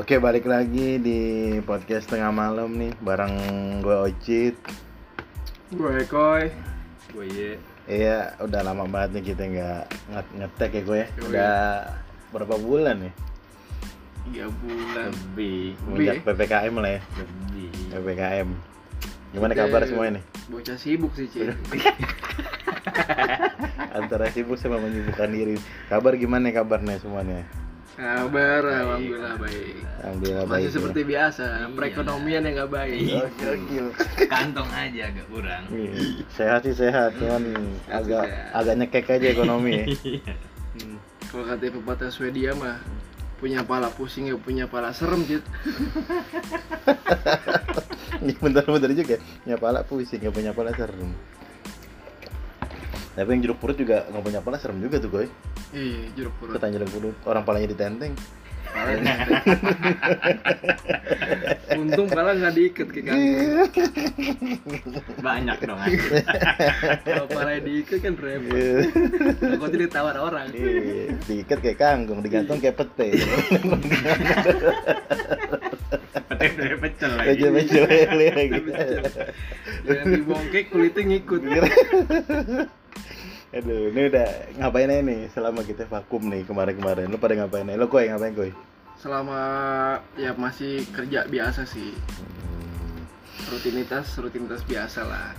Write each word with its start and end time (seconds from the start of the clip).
Oke 0.00 0.16
balik 0.16 0.48
lagi 0.48 0.96
di 0.96 1.20
podcast 1.60 2.08
tengah 2.08 2.32
malam 2.32 2.72
nih 2.72 2.88
bareng 3.04 3.36
gue 3.84 3.96
Ocit. 4.08 4.56
Gue 5.76 6.08
Koy 6.08 6.48
Gue 7.12 7.28
Ye. 7.28 7.52
Iya 7.84 8.32
udah 8.40 8.64
lama 8.64 8.88
banget 8.88 9.20
nih 9.20 9.36
kita 9.36 9.44
nggak 9.44 9.82
nge- 10.08 10.32
ngetek 10.40 10.70
ya 10.72 10.82
gue 10.88 10.98
ya. 11.04 11.08
Udah 11.20 11.56
berapa 12.32 12.56
bulan 12.56 12.96
nih? 12.96 13.12
Tiga 14.24 14.48
bulan. 14.64 15.12
Lebih. 15.12 15.76
Semenjak 15.84 16.24
PPKM 16.24 16.74
lah 16.80 16.90
ya. 16.96 17.00
Lebih. 17.20 17.68
PPKM. 17.92 18.48
Gimana 19.36 19.52
Kita- 19.52 19.68
kabar 19.68 19.80
semuanya 19.84 20.12
nih? 20.16 20.24
Bocah 20.48 20.76
sibuk 20.80 21.12
sih 21.12 21.28
Ci 21.28 21.44
Antara 24.00 24.32
sibuk 24.32 24.56
sama 24.56 24.80
menyibukkan 24.80 25.28
diri. 25.28 25.60
Kabar 25.92 26.16
gimana 26.16 26.48
kabarnya 26.56 26.96
semuanya? 27.04 27.44
Kabar 27.92 28.62
Baik. 28.62 28.78
Alhamdulillah 28.80 29.34
baik 29.36 29.74
Alhamdulillah 30.00 30.44
Masih 30.44 30.52
baik 30.52 30.70
seperti 30.72 31.00
biasa 31.04 31.44
Iya. 31.50 31.66
Perekonomian 31.70 32.42
yang 32.42 32.54
gak 32.56 32.70
baik 32.70 32.96
Iya. 32.96 33.18
Oke 33.22 33.44
oke 33.50 33.76
kantong 34.26 34.70
aja 34.70 35.00
agak 35.06 35.26
kurang 35.26 35.62
Iya, 35.68 35.90
Sehat 36.30 36.60
sih 36.62 36.72
sehat 36.72 37.10
cuman 37.14 37.42
Sehat 37.44 37.98
agak 37.98 38.24
sehat. 38.24 38.52
agak 38.54 38.74
nyekek 38.76 39.06
aja 39.10 39.26
ekonomi 39.28 39.72
ya. 39.74 39.86
Hmm. 40.70 41.02
Kalau 41.26 41.44
kata 41.44 41.66
pepatah 41.68 42.10
Swedia 42.10 42.54
mah 42.54 42.78
Punya 43.36 43.66
pala 43.66 43.90
pusing 43.90 44.30
ya 44.30 44.38
punya 44.38 44.64
pala 44.64 44.94
serem 44.94 45.26
Cit 45.26 45.42
Iya 48.20 48.36
bentar-bentar 48.36 48.92
juga 48.92 49.16
punya 49.40 49.56
pala 49.56 49.80
pusing 49.82 50.20
gak 50.20 50.30
punya 50.30 50.52
pala 50.52 50.70
serem 50.70 51.10
tapi 53.10 53.26
yang 53.26 53.42
jeruk 53.42 53.58
purut 53.58 53.74
juga 53.74 54.06
nggak 54.06 54.22
punya 54.22 54.40
pala 54.40 54.56
serem 54.56 54.78
juga 54.78 54.96
tuh 54.96 55.10
gue 55.10 55.24
Iya 55.70 56.00
jeruk 56.18 56.34
purut. 56.42 56.52
Ketanya 56.58 56.82
jeruk 56.82 56.90
purut 56.90 57.16
orang 57.26 57.42
palanya 57.46 57.68
ditenteng. 57.70 58.14
Untung 61.74 62.06
pala 62.06 62.38
gak 62.38 62.54
diikat 62.54 62.88
ke 62.90 63.02
kangkung 63.02 63.66
banyak 65.18 65.58
dong 65.66 65.80
Kalau 67.02 67.26
palanya 67.26 67.62
diikat 67.66 67.98
kan 67.98 68.14
repot. 68.14 68.54
Iya. 68.54 68.86
Takutnya 69.42 69.78
ditawar 69.86 70.16
orang. 70.22 70.54
Iya, 70.54 71.18
diikat 71.26 71.58
kayak 71.62 71.78
kangkung 71.82 72.22
digantung 72.22 72.62
kayak 72.62 72.78
pete. 72.78 73.18
Pete 76.30 76.44
udah 76.54 76.78
pecel 76.78 77.10
lagi. 77.18 77.42
Aja 77.42 77.46
aja 77.50 77.80
lagi 78.14 78.58
Jangan 79.86 80.06
dibongkek 80.14 80.70
kulitnya 80.70 81.02
ngikut 81.10 81.42
aduh 83.50 83.90
ini 83.90 84.06
udah 84.14 84.28
ngapain 84.62 84.86
aja 84.86 85.02
nih 85.02 85.20
selama 85.34 85.60
kita 85.66 85.82
vakum 85.90 86.22
nih 86.30 86.46
kemarin-kemarin? 86.46 87.10
Lu 87.10 87.18
pada 87.18 87.34
ngapain 87.34 87.66
aja? 87.66 87.78
Lu 87.78 87.90
koi 87.90 88.06
ngapain 88.06 88.34
koi 88.34 88.54
Selama 88.94 89.40
ya 90.14 90.30
masih 90.38 90.86
kerja 90.94 91.26
biasa 91.26 91.66
sih. 91.66 91.90
Rutinitas 93.50 94.14
rutinitas 94.22 94.62
biasa 94.62 95.02
lah. 95.02 95.34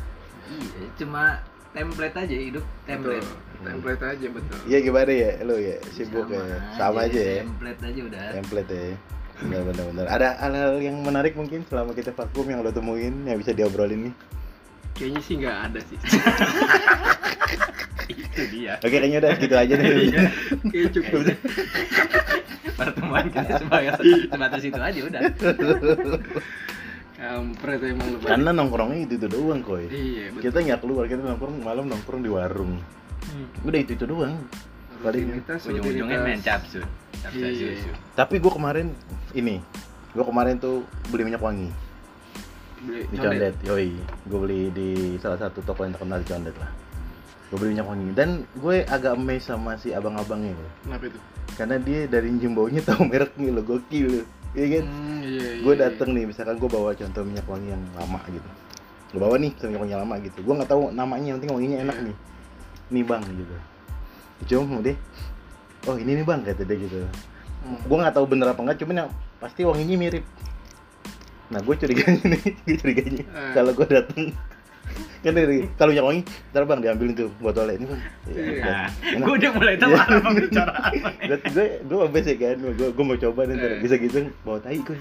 Iya 0.52 0.92
cuma 1.00 1.40
template 1.72 2.18
aja 2.20 2.36
hidup 2.36 2.66
template. 2.84 3.24
Betul. 3.24 3.64
template 3.64 4.04
aja 4.04 4.28
betul. 4.28 4.60
Iya 4.68 4.78
gimana 4.84 5.12
ya? 5.16 5.32
Lu 5.48 5.56
ya 5.56 5.78
sibuk 5.96 6.28
ya? 6.28 6.44
sama 6.76 7.08
aja 7.08 7.22
ya? 7.22 7.42
template 7.48 7.82
aja 7.88 8.02
udah. 8.12 8.26
Template 8.44 8.72
ya? 8.76 8.96
Benar 9.42 9.62
benar 9.72 9.86
benar. 9.88 10.06
Ada 10.12 10.28
hal-hal 10.44 10.74
yang 10.84 10.98
menarik 11.00 11.34
mungkin 11.40 11.64
selama 11.64 11.96
kita 11.96 12.12
vakum 12.12 12.44
yang 12.44 12.60
lo 12.60 12.76
temuin 12.76 13.24
yang 13.24 13.40
bisa 13.40 13.56
diobrolin 13.56 14.12
nih? 14.12 14.16
Kayaknya 15.00 15.22
sih 15.24 15.36
nggak 15.40 15.58
ada 15.72 15.80
sih 15.88 15.98
dia 18.72 18.80
oke 18.80 18.96
kayaknya 18.96 19.18
udah 19.20 19.32
gitu 19.36 19.56
aja 19.56 19.74
nih 19.76 19.90
Iya. 19.92 20.22
kayak 20.72 20.90
cukup 20.92 21.20
pertemuan 22.78 23.26
kita 23.28 23.54
sebagai 23.58 23.92
sebatas 24.26 24.62
itu 24.62 24.80
aja 24.80 25.00
udah. 25.04 25.22
Kampret 27.22 27.82
emang 27.86 28.08
lu 28.10 28.18
karena 28.18 28.50
nongkrongnya 28.50 29.06
itu 29.06 29.14
itu 29.16 29.28
doang 29.30 29.62
koi. 29.62 29.86
Iya 29.86 30.34
betul. 30.34 30.42
Kita 30.50 30.58
nggak 30.58 30.80
keluar 30.82 31.06
kita 31.06 31.22
nongkrong 31.22 31.62
malam 31.62 31.86
nongkrong 31.86 32.22
di 32.26 32.30
warung. 32.34 32.82
Udah 33.62 33.78
itu 33.78 33.94
itu 33.94 34.06
doang. 34.10 34.34
Paling 35.02 35.30
rutinitas 35.30 35.66
ujung-ujungnya 35.66 36.18
main 36.22 36.42
capsut 36.42 36.86
capsut 37.22 37.46
Iya. 37.46 37.78
susu. 37.78 37.92
Tapi 38.18 38.42
gua 38.42 38.54
kemarin 38.54 38.90
ini 39.34 39.62
gua 40.14 40.26
kemarin 40.26 40.58
tuh 40.58 40.82
beli 41.14 41.30
minyak 41.30 41.42
wangi. 41.42 41.70
Beli 42.82 43.06
di 43.06 43.18
condet. 43.22 43.54
Condet, 43.54 43.56
yoi. 43.62 43.94
Gue 44.26 44.40
beli 44.42 44.62
di 44.74 44.90
salah 45.22 45.38
satu 45.38 45.62
toko 45.62 45.86
yang 45.86 45.94
terkenal 45.94 46.18
di 46.18 46.26
Condet 46.26 46.56
lah. 46.58 46.70
Gue 47.52 47.58
beli 47.60 47.76
minyak 47.76 47.84
wangi 47.86 48.08
dan 48.16 48.30
gue 48.56 48.88
agak 48.88 49.12
amazed 49.14 49.52
sama 49.52 49.76
si 49.76 49.92
abang-abangnya 49.92 50.56
loh. 50.56 50.72
kenapa 50.82 51.04
itu 51.12 51.20
Karena 51.52 51.76
dia 51.78 52.08
dari 52.08 52.32
nyium 52.32 52.56
baunya 52.56 52.80
tahu 52.88 53.04
mereknya 53.06 53.52
loh, 53.52 53.64
gokil 53.68 54.08
loh. 54.08 54.26
Iya 54.52 54.66
kan? 54.80 54.84
hmm, 54.88 55.20
iya, 55.22 55.40
iya, 55.48 55.52
gue 55.60 55.74
iya. 55.76 55.82
dateng 55.84 56.10
nih, 56.12 56.24
misalkan 56.28 56.56
gue 56.56 56.68
bawa 56.68 56.92
contoh 56.92 57.22
minyak 57.24 57.44
wangi 57.48 57.68
yang 57.70 57.84
lama 57.96 58.20
gitu. 58.28 58.50
Gue 59.12 59.20
bawa 59.20 59.36
nih 59.36 59.52
minyak 59.52 59.80
wangi 59.80 59.92
yang 59.92 60.04
lama 60.08 60.16
gitu. 60.24 60.40
Gue 60.42 60.54
nggak 60.56 60.70
tahu 60.72 60.82
namanya, 60.92 61.28
yang 61.28 61.38
penting 61.40 61.52
wanginya 61.52 61.78
enak 61.84 61.96
Iya. 61.96 62.06
nih. 62.08 62.16
Nih 62.92 63.04
bang 63.04 63.24
gitu. 63.30 63.56
Cium 64.48 64.68
deh. 64.80 64.98
Oh 65.88 65.96
ini 65.96 66.12
nih 66.14 66.26
bang 66.26 66.40
kata 66.44 66.64
dia 66.64 66.78
gitu. 66.80 66.98
Hmm. 67.62 67.80
Gue 67.84 67.98
nggak 68.00 68.16
tahu 68.16 68.26
bener 68.28 68.48
apa 68.48 68.60
enggak, 68.60 68.78
cuman 68.80 68.96
yang 68.96 69.10
pasti 69.40 69.62
wanginya 69.64 69.96
mirip. 70.00 70.24
Nah 71.52 71.60
gue 71.60 71.76
curiganya 71.76 72.24
nih, 72.32 72.44
gue 72.64 72.76
curiganya 72.80 73.24
Eh. 73.28 73.52
kalau 73.52 73.72
gue 73.72 73.88
dateng 73.88 74.32
kan 75.22 75.32
dari 75.32 75.70
kalau 75.78 75.94
minyak 75.94 76.06
wangi, 76.06 76.22
ntar 76.50 76.64
bang 76.66 76.80
diambilin 76.82 77.14
tuh 77.14 77.30
botolnya. 77.38 77.78
Ini 77.78 77.86
bang. 77.86 78.02
Iya. 78.26 78.64
nah 78.66 78.88
Enak. 79.06 79.26
gue 79.26 79.36
udah 79.38 79.52
mulai 79.54 79.76
tahu 79.78 79.92
arah 79.94 80.20
pembicaraan 80.20 80.94
gue 81.22 81.38
gue 81.38 81.68
gue 81.86 82.00
abis 82.02 82.26
ya 82.26 82.36
kan. 82.36 82.58
Gue 82.74 82.88
gue 82.90 83.06
mau 83.06 83.18
coba 83.20 83.42
nih 83.46 83.56
ntar 83.56 83.70
Eh. 83.70 83.80
bisa 83.80 83.96
gitu. 83.96 84.18
Bawa 84.42 84.58
tai 84.60 84.78
gue 84.78 84.98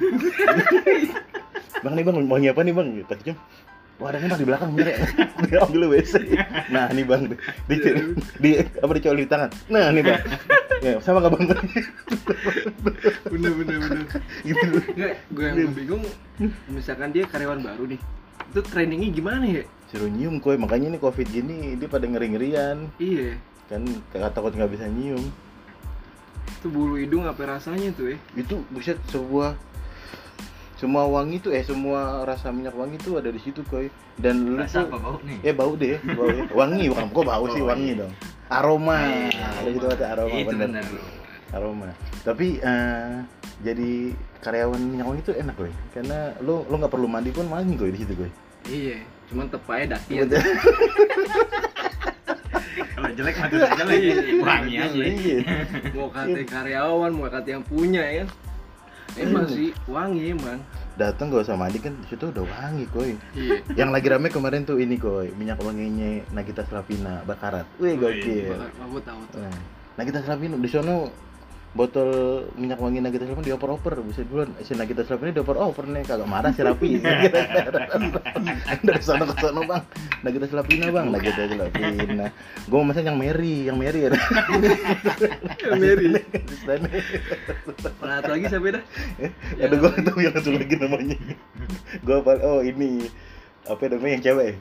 bang 1.83 1.95
nih 1.95 2.05
bang 2.05 2.17
wangi 2.23 2.49
apa 2.49 2.61
nih 2.61 2.75
bang? 2.75 2.89
Gitu 2.95 3.15
cium 3.25 3.39
wah 4.01 4.09
ada 4.09 4.17
nih 4.17 4.29
bang 4.29 4.41
di 4.41 4.47
belakang 4.49 4.71
bener 4.73 4.89
ya. 4.89 4.99
Dia 5.49 5.59
ambil 5.61 5.83
WC 5.89 6.15
nah 6.69 6.87
nih 6.89 7.05
bang 7.05 7.23
di 7.29 7.37
di, 7.67 7.91
di 8.37 8.51
apa 8.61 8.93
dicoli 8.93 9.25
di 9.25 9.29
tangan. 9.29 9.51
Nah 9.69 9.89
nih 9.91 10.03
bang. 10.03 10.21
Ya 10.81 10.97
sama 10.97 11.21
gak 11.21 11.37
bang? 11.37 11.45
Bener 13.29 13.53
bener 13.53 13.77
bener. 13.85 14.05
Gitu. 14.41 14.65
Nggak, 14.97 15.13
gue 15.29 15.45
yang 15.45 15.77
bingung. 15.77 16.01
Misalkan 16.73 17.13
dia 17.13 17.29
karyawan 17.29 17.61
baru 17.61 17.85
nih 17.85 18.01
itu 18.51 18.61
trainingnya 18.67 19.09
gimana 19.15 19.45
ya? 19.47 19.63
Suruh 19.89 20.11
nyium 20.11 20.39
koi. 20.39 20.59
Makanya 20.59 20.91
ini 20.91 20.99
covid 20.99 21.27
gini 21.27 21.79
dia 21.79 21.87
pada 21.87 22.07
ngeri 22.07 22.35
ngerian 22.35 22.91
iya. 22.99 23.39
Kan 23.71 23.87
kakak 24.11 24.35
takut 24.35 24.53
nggak 24.53 24.71
bisa 24.71 24.91
nyium. 24.91 25.23
Itu 26.59 26.67
bulu 26.69 26.99
hidung 26.99 27.25
apa 27.25 27.47
rasanya 27.47 27.95
tuh 27.95 28.13
ya 28.13 28.19
itu 28.35 28.61
buset 28.69 28.99
sebuah 29.09 29.55
semua 30.77 31.05
wangi 31.05 31.37
tuh 31.39 31.53
eh 31.53 31.61
semua 31.61 32.25
rasa 32.25 32.49
minyak 32.49 32.73
wangi 32.73 32.97
tuh 32.97 33.21
ada 33.21 33.31
di 33.31 33.39
situ 33.39 33.63
koi. 33.69 33.87
Dan 34.17 34.45
lu 34.45 34.59
rasa 34.59 34.83
tuh 34.85 34.93
apa 34.93 34.99
bau 34.99 35.19
nih? 35.23 35.39
Ya 35.47 35.53
bau 35.55 35.73
deh 35.79 35.97
bau 36.17 36.29
ya. 36.29 36.45
wangi 36.53 36.89
bukan 36.91 37.07
kok 37.09 37.25
bau 37.25 37.45
sih 37.53 37.63
Oh, 37.63 37.69
wangi 37.71 37.93
iya. 37.95 38.01
dong. 38.05 38.13
Aroma. 38.51 38.99
Iya, 39.31 39.47
ada 39.63 39.69
gitu 39.71 39.87
kata 39.87 40.05
aroma 40.19 40.35
itu 40.35 40.51
bener. 40.51 40.69
benar 40.75 41.20
aroma. 41.53 41.91
Tapi 42.23 42.59
eh, 42.63 43.15
jadi 43.61 44.15
karyawan 44.41 44.81
minyak 44.81 45.07
wangi 45.07 45.23
itu 45.23 45.33
enak 45.37 45.55
koi 45.55 45.73
karena 45.93 46.33
lu 46.41 46.65
lu 46.65 46.75
nggak 46.81 46.93
perlu 46.93 47.05
mandi 47.05 47.29
pun 47.29 47.45
mandi 47.45 47.77
koi 47.77 47.93
di 47.93 48.01
situ 48.01 48.17
koi 48.17 48.33
iya 48.73 48.97
cuman 49.29 49.47
tepanya 49.53 50.01
daki 50.01 50.13
ya 50.17 50.25
kalau 52.97 53.11
jelek 53.17 53.37
tetap 53.37 53.71
jelek 53.81 54.01
wangi 54.45 54.75
aja. 54.77 55.01
Iya. 55.01 55.39
mau 55.97 56.09
kata 56.13 56.41
karyawan 56.45 57.11
mau 57.17 57.29
kata 57.33 57.49
yang 57.49 57.65
punya 57.65 58.05
ya. 58.05 58.25
Emang 59.19 59.43
sih 59.51 59.75
wangi 59.91 60.37
emang. 60.37 60.63
Datang 60.95 61.33
gak 61.33 61.49
usah 61.49 61.57
mandi 61.57 61.81
kan 61.81 61.97
situ 62.07 62.29
udah 62.29 62.45
wangi 62.45 62.85
koi 62.93 63.17
iya. 63.33 63.57
Yang 63.73 63.91
lagi 63.97 64.07
rame 64.13 64.29
kemarin 64.29 64.69
tuh 64.69 64.77
ini 64.77 65.01
koi 65.01 65.33
minyak 65.33 65.65
wanginya 65.65 66.21
Nagita 66.37 66.61
Slavina 66.69 67.25
bakarat. 67.25 67.65
Wih 67.81 67.97
Wih, 67.97 68.21
gokil. 68.21 68.53
Aku 68.85 69.01
tahu 69.01 69.21
tuh 69.33 69.41
Nah, 69.41 69.57
Nagita 69.97 70.21
Slavina 70.21 70.61
di 70.61 70.69
sono 70.69 71.09
botol 71.71 72.11
minyak 72.59 72.83
wangi 72.83 72.99
Nagita 72.99 73.31
Slavina 73.31 73.55
dioper-oper. 73.55 74.03
Bisa 74.03 74.27
duluan 74.27 74.51
si 74.67 74.75
Nagita 74.75 75.07
Slavina 75.07 75.31
dioper-oper 75.31 75.87
nih. 75.87 76.03
Kagak 76.03 76.27
marah 76.27 76.51
si 76.51 76.63
Rapi 76.67 76.99
dari 78.87 79.03
sono 79.03 79.25
ke 79.31 79.35
sono 79.39 79.63
bang. 79.63 79.83
Nagita 80.27 80.47
Slavina 80.51 80.87
bang. 80.91 81.07
Nagita 81.15 81.43
Slavina. 81.47 82.27
Gue 82.67 82.79
mau 82.83 82.91
pesan 82.91 83.07
yang 83.07 83.19
Mary 83.19 83.71
yang 83.71 83.79
Mary. 83.79 84.01
Ya 84.03 84.11
Mary. 85.83 86.11
Pernah 87.79 88.15
satu 88.19 88.31
lagi 88.35 88.45
siapa 88.51 88.69
dah? 88.75 88.85
Ada 89.63 89.75
gue 89.79 89.91
tahu 90.11 90.19
yang 90.19 90.35
satu 90.35 90.51
lagi 90.51 90.75
namanya. 90.75 91.19
Gue 92.03 92.17
apa? 92.19 92.33
Oh 92.43 92.61
ini. 92.67 93.07
Apa 93.71 93.87
namanya? 93.87 94.19
Yang 94.19 94.25
cewek. 94.27 94.53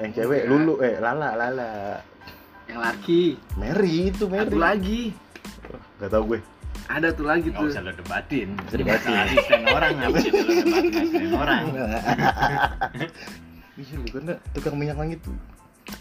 Yang 0.00 0.12
cewek 0.16 0.42
Lulu. 0.48 0.80
Eh 0.80 0.96
Lala 0.96 1.36
Lala. 1.36 2.00
Yang 2.64 2.78
laki. 2.80 3.22
Mary 3.60 4.08
itu 4.08 4.24
Mary. 4.32 4.48
Satu 4.48 4.56
lagi 4.56 5.02
Gak 6.02 6.10
tau 6.10 6.26
gue 6.26 6.40
ada 6.90 7.08
tuh 7.14 7.24
lagi 7.24 7.46
nggak 7.46 7.62
tuh 7.62 7.68
usah 7.70 7.80
lo 7.84 7.92
debatin 7.94 8.48
Bisa 8.66 8.76
debatin. 8.76 9.12
Asisten 9.14 9.60
orang 9.70 9.92
apa 10.08 10.16
sih 10.18 10.30
lo 10.34 10.42
debatin 10.42 10.92
asisten 10.98 11.30
orang 11.32 11.62
Iya 13.72 13.94
lu 13.96 14.06
karena 14.10 14.32
tukang 14.52 14.74
minyak 14.76 14.96
wangi 14.98 15.16
tuh 15.22 15.36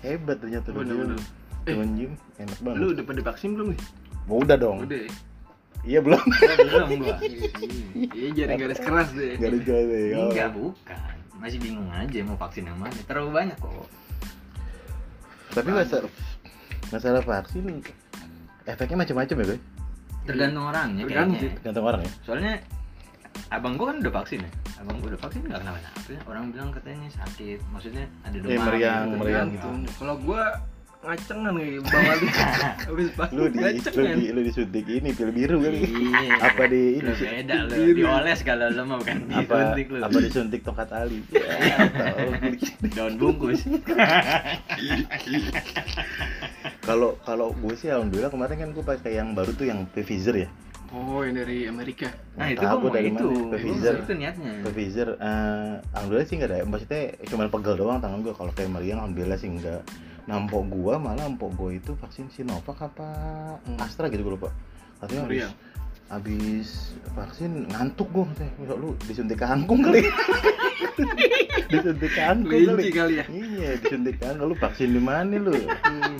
hebat 0.01 0.41
ternyata 0.41 0.73
lu 0.73 0.81
Bener-bener. 0.83 1.19
Cuman 1.61 1.87
Jim 1.93 2.11
enak 2.35 2.57
banget. 2.65 2.77
lu 2.81 2.85
udah 2.91 3.03
pada 3.05 3.21
vaksin 3.23 3.49
belum 3.53 3.67
nih 3.71 3.81
Oh, 4.25 4.39
udah 4.39 4.55
dong. 4.55 4.77
udah 4.87 4.95
ya? 4.95 5.11
Iya 5.81 5.99
belum. 5.99 6.23
Belum 6.23 6.89
gua. 7.03 7.17
Iya 8.15 8.29
jadi 8.31 8.53
garis 8.55 8.79
keras 8.79 9.09
deh. 9.11 9.33
Gak 9.35 9.49
ada 9.49 9.59
jalan 9.65 9.85
ya. 9.91 10.17
Enggak, 10.23 10.49
bukan. 10.55 11.15
Masih 11.35 11.57
bingung 11.57 11.89
aja 11.91 12.17
mau 12.23 12.37
vaksin 12.37 12.63
yang 12.63 12.79
mana. 12.79 12.95
Terlalu 13.09 13.29
banyak 13.33 13.57
kok. 13.59 13.89
Tapi 15.51 15.69
masalah 15.73 16.09
masalah 16.89 17.21
vaksin 17.21 17.81
efeknya 18.63 18.97
macam-macam 19.03 19.35
ya, 19.35 19.45
Boy? 19.51 19.59
Tergantung 20.25 20.65
orangnya 20.69 21.03
Tergantung 21.05 21.37
kayaknya. 21.39 21.57
Tergantung 21.57 21.85
orang 21.85 22.01
ya. 22.01 22.11
Soalnya 22.25 22.53
abang 23.51 23.73
gua 23.75 23.85
kan 23.91 23.97
udah 24.03 24.13
vaksin 24.21 24.39
ya. 24.43 24.51
Abang 24.81 24.95
gua 25.01 25.07
udah 25.13 25.21
vaksin 25.21 25.39
nggak 25.45 25.59
kenapa-napa. 25.61 26.13
Orang 26.29 26.43
bilang 26.53 26.69
katanya 26.73 27.09
sakit. 27.11 27.59
Maksudnya 27.73 28.05
ada 28.25 28.37
demam. 28.37 28.51
Eh, 28.51 28.59
meriang, 28.61 29.05
gitu. 29.05 29.17
meriang 29.19 29.47
Tergantung. 29.51 29.77
Kalau 29.97 30.15
gua 30.21 30.43
ngacengan 31.01 31.53
kayak 31.55 31.81
bawah 31.81 32.13
lu. 32.13 32.27
Habis 32.85 33.09
vaksin 33.17 33.33
Lu 33.33 33.43
di 33.43 33.57
lu 33.57 33.63
ngacengan. 33.63 34.15
di 34.15 34.27
lu 34.29 34.41
disuntik 34.41 34.85
ini 34.85 35.09
pil 35.11 35.29
biru 35.29 35.57
kan. 35.57 35.73
Iya. 35.73 36.33
Apa 36.39 36.63
di 36.65 36.81
ini 36.95 37.03
Lu 37.03 37.13
sih? 37.15 37.25
beda 37.27 37.57
lu. 37.65 37.73
Dioles 37.91 38.39
kalau 38.41 38.67
lu 38.69 38.81
mah 38.83 38.97
bukan 38.97 39.17
apa 39.27 39.53
disuntik 39.55 39.87
lu. 39.87 39.97
apa 39.99 40.17
disuntik 40.19 40.61
tongkat 40.61 40.87
tali 40.87 41.19
Ya, 41.33 41.89
tahu. 41.89 42.27
Daun 42.91 43.13
bungkus. 43.17 43.65
kalau 46.81 47.17
kalau 47.19 47.49
gue 47.51 47.73
sih 47.75 47.87
alhamdulillah 47.87 48.29
kemarin 48.29 48.57
kan 48.59 48.69
gue 48.71 48.83
pakai 48.83 49.11
yang 49.17 49.33
baru 49.33 49.51
tuh 49.51 49.65
yang 49.65 49.85
Pfizer 49.87 50.37
ya 50.37 50.49
Oh, 50.91 51.23
yang 51.23 51.39
dari 51.39 51.71
Amerika. 51.71 52.11
Nah, 52.35 52.51
itu 52.51 52.67
mau 52.67 52.91
dari 52.91 53.15
itu. 53.15 53.23
mana? 53.23 53.55
Pfizer. 53.55 53.95
Itu 54.03 54.11
niatnya. 54.11 54.59
Pfizer 54.67 55.07
eh, 55.15 55.73
alhamdulillah 55.89 56.27
sih 56.27 56.35
enggak 56.35 56.49
ada 56.51 56.57
maksudnya 56.61 57.01
cuma 57.25 57.47
pegel 57.47 57.79
doang 57.79 57.97
tangan 57.97 58.19
gue 58.19 58.33
kalau 58.35 58.51
kayak 58.51 58.67
meriang 58.69 58.99
alhamdulillah 58.99 59.39
sih 59.39 59.47
enggak 59.47 59.79
nah 60.29 60.37
empok 60.37 60.63
gua 60.69 60.93
malah 61.01 61.25
empok 61.25 61.51
gua 61.57 61.69
itu 61.73 61.97
vaksin 61.97 62.29
Sinovac 62.29 62.77
apa 62.81 63.09
Hmm. 63.65 63.77
Astra 63.81 64.07
gitu 64.09 64.23
gue 64.23 64.33
lupa. 64.37 64.49
Katanya 65.01 65.25
habis, 65.25 65.29
Meriang. 65.29 65.53
habis 66.07 66.69
vaksin 67.13 67.51
ngantuk 67.69 68.07
gua 68.13 68.25
katanya. 68.33 68.53
Masa 68.61 68.73
lu 68.77 68.89
disuntik 69.05 69.37
kangkung 69.41 69.81
kali. 69.81 70.01
Disuntik 71.71 72.11
kangkung 72.13 72.51
kali. 72.67 72.91
kali 72.91 73.13
ya. 73.21 73.25
iya 73.31 73.69
disuntik 73.79 74.19
kangkung 74.19 74.51
lu 74.51 74.55
vaksin 74.57 74.91
di 74.93 75.01
mana 75.01 75.35
lu. 75.39 75.55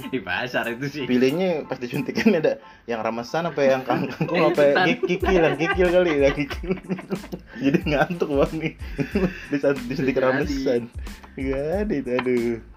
Di 0.10 0.20
pasar 0.24 0.70
itu 0.74 0.88
sih. 0.90 1.04
pilihnya 1.06 1.68
pas 1.70 1.78
disuntikan 1.78 2.34
ada 2.34 2.58
yang 2.88 3.04
ramesan 3.04 3.50
apa 3.50 3.62
yang 3.62 3.82
kangkung 3.84 4.54
apa 4.54 4.88
kikil 5.06 5.30
yang 5.30 5.58
kikil 5.60 5.88
kali 5.92 6.10
yang 6.24 6.36
kikil. 6.36 6.72
Jadi 7.60 7.80
ngantuk 7.86 8.30
bang 8.32 8.54
nih. 8.58 8.74
Disuntik 9.90 10.18
ramesan. 10.18 10.90
gak 11.38 11.88
ada 11.88 11.94
itu 11.96 12.12
aduh 12.12 12.71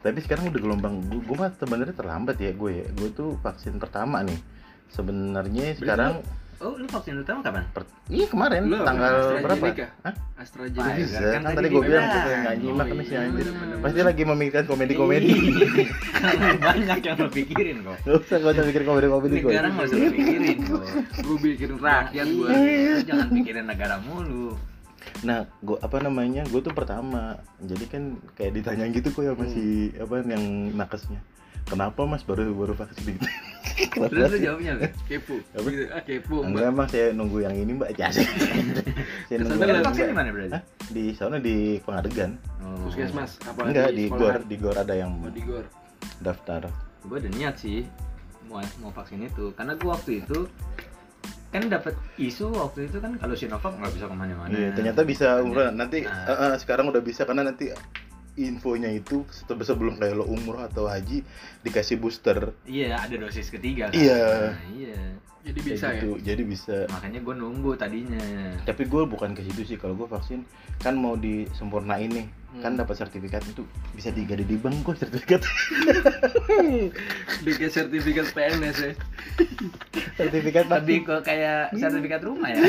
tapi 0.00 0.18
sekarang 0.20 0.48
udah 0.48 0.60
gelombang 0.60 0.94
gue 1.06 1.20
gue 1.20 1.36
mah 1.36 1.52
sebenarnya 1.54 1.92
terlambat 1.92 2.36
ya 2.36 2.50
gue 2.50 2.70
ya 2.72 2.86
gue 2.88 3.08
tuh 3.12 3.36
vaksin 3.38 3.76
pertama 3.76 4.24
nih 4.24 4.40
sebenarnya 4.88 5.76
sekarang 5.76 6.24
Oh, 6.60 6.76
lu 6.76 6.84
vaksin 6.92 7.16
utama 7.16 7.40
kapan? 7.40 7.64
per, 7.72 7.88
iya 8.12 8.28
kemarin 8.28 8.68
Lu 8.68 8.84
tanggal 8.84 9.40
berapa 9.40 9.64
AstraZeneca? 9.64 9.86
Hah? 10.04 10.14
AstraZeneca. 10.36 11.20
Kan 11.32 11.40
kan 11.40 11.52
tadi 11.56 11.68
gue 11.72 11.82
bilang 11.88 12.04
gue 12.04 12.34
nggak 12.36 12.56
nyimak 12.60 12.84
Oh, 12.84 12.96
nih 13.00 13.06
si 13.08 13.14
iya, 13.16 13.20
anjir 13.24 13.46
pasti 13.80 14.00
lagi 14.04 14.22
memikirkan 14.28 14.64
komedi-komedi 14.68 15.32
Iya. 15.32 15.88
Banyak 16.68 16.98
yang 17.00 17.16
lo 17.16 17.28
pikirin 17.32 17.76
kok. 17.80 17.96
Gak 18.04 18.12
usah, 18.12 18.36
gak 18.44 18.52
usah 18.52 18.64
mikir 18.68 18.82
komedi-komedi 18.84 19.36
kok 19.40 19.48
Negara 19.48 19.68
nggak 19.72 19.86
usah 19.88 19.98
pikirin 20.12 20.58
kok. 20.68 20.82
Gue 21.24 21.36
bikin 21.40 21.70
rakyat 21.80 22.26
gua. 22.28 22.48
Iya, 22.52 22.94
jangan 23.08 23.28
pikirin 23.32 23.64
negara 23.64 23.96
mulu. 24.04 24.52
Nah, 25.20 25.44
gua 25.60 25.76
apa 25.78 25.96
namanya? 25.98 26.44
Gue 26.46 26.60
tuh 26.60 26.70
pertama. 26.70 27.36
Jadi 27.58 27.84
kan 27.86 28.02
kayak 28.34 28.52
ditanya 28.54 28.84
gitu 28.88 29.08
kok 29.10 29.22
ya 29.22 29.32
masih 29.32 29.92
apa 29.96 30.20
yang 30.22 30.44
nakesnya. 30.72 31.20
Kenapa 31.62 32.02
Mas 32.02 32.20
baru 32.20 32.50
baru 32.50 32.74
vaksin 32.74 33.14
gitu? 33.14 33.26
Kenapa 33.94 34.10
Terus 34.10 34.32
jawabnya? 34.38 34.72
Kepo. 35.06 35.38
Apa? 35.56 35.68
Gitu, 35.68 35.84
Ah, 35.88 36.02
kepo. 36.02 36.36
Enggak, 36.42 36.68
Mas, 36.70 36.88
saya 36.90 37.12
nunggu 37.12 37.38
yang 37.40 37.54
ini, 37.54 37.72
Mbak. 37.74 37.94
Ya, 37.94 38.08
saya 38.10 38.26
nunggu 39.38 39.62
yang 39.62 39.80
vaksin 39.80 40.02
di 40.02 40.08
Mbak. 40.08 40.18
mana 40.18 40.30
berarti? 40.34 40.52
Hah? 40.52 40.62
Di 40.90 41.04
sana 41.14 41.36
di 41.38 41.56
Pengadegan. 41.80 42.30
Oh. 42.60 42.88
Puskesmas 42.88 43.38
apa 43.42 43.60
Enggak, 43.62 43.88
di 43.92 44.04
sekolah? 44.04 44.20
Gor, 44.20 44.36
di 44.42 44.56
Gor 44.58 44.76
ada 44.76 44.94
yang 44.94 45.12
Oh, 45.16 45.30
di 45.30 45.42
Gor. 45.42 45.64
daftar. 46.18 46.66
Gue 47.00 47.16
ada 47.16 47.30
niat 47.30 47.54
sih 47.56 47.86
mau 48.44 48.58
mau 48.82 48.90
vaksin 48.90 49.22
itu 49.22 49.54
karena 49.54 49.72
gue 49.72 49.86
waktu 49.86 50.10
itu 50.18 50.38
kan 51.50 51.66
dapat 51.66 51.98
isu 52.14 52.54
waktu 52.54 52.86
itu 52.86 53.02
kan 53.02 53.18
kalau 53.18 53.34
Sinovac 53.34 53.74
nggak 53.74 53.92
bisa 53.98 54.06
ke 54.06 54.14
mana-mana. 54.14 54.54
Iya, 54.54 54.70
ternyata 54.70 55.02
bisa 55.02 55.42
umrah. 55.42 55.74
Nanti 55.74 56.06
Nah. 56.06 56.30
eh, 56.30 56.38
eh, 56.46 56.54
sekarang 56.62 56.94
udah 56.94 57.02
bisa 57.02 57.26
karena 57.26 57.42
nanti 57.50 57.74
infonya 58.42 58.88
itu 58.88 59.26
setelah 59.28 59.60
sebelum 59.62 59.96
kayak 59.96 60.14
lo 60.14 60.24
umroh 60.24 60.60
atau 60.60 60.84
haji 60.84 61.20
dikasih 61.60 61.96
booster. 61.96 62.54
Iya, 62.62 62.96
ada 62.96 63.14
dosis 63.18 63.48
ketiga 63.48 63.88
kan. 63.88 63.96
Iya. 63.96 64.24
Nah, 64.50 64.64
iya. 64.70 64.96
Jadi 65.40 65.56
Kayak 65.58 65.72
bisa 65.72 65.86
ya. 65.86 65.94
gitu. 65.96 66.10
Jadi 66.20 66.42
bisa. 66.44 66.76
Makanya 66.86 67.20
gue 67.20 67.34
nunggu 67.34 67.72
tadinya. 67.74 68.20
tapi 68.62 68.84
gue 68.84 69.02
bukan 69.04 69.32
ke 69.32 69.40
situ 69.42 69.64
sih 69.64 69.76
kalau 69.76 69.92
gue 69.94 70.04
vaksin 70.04 70.44
kan 70.78 70.92
mau 70.92 71.14
disempurnain 71.14 72.06
nih 72.06 72.28
kan 72.56 72.74
Hmm. 72.74 72.76
dapat 72.76 72.98
sertifikat 72.98 73.46
itu 73.46 73.62
bisa 73.94 74.10
digade 74.10 74.42
di 74.42 74.58
bank 74.58 74.82
kok 74.82 74.98
sertifikat 74.98 75.38
Bikin 77.40 77.68
sertifikat 77.68 78.26
PNS 78.30 78.78
ya. 78.80 78.92
sertifikat 80.14 80.64
Lebih 80.66 80.98
ke 81.04 81.16
kayak 81.22 81.72
sertifikat 81.72 82.20
rumah 82.20 82.50
ya. 82.50 82.60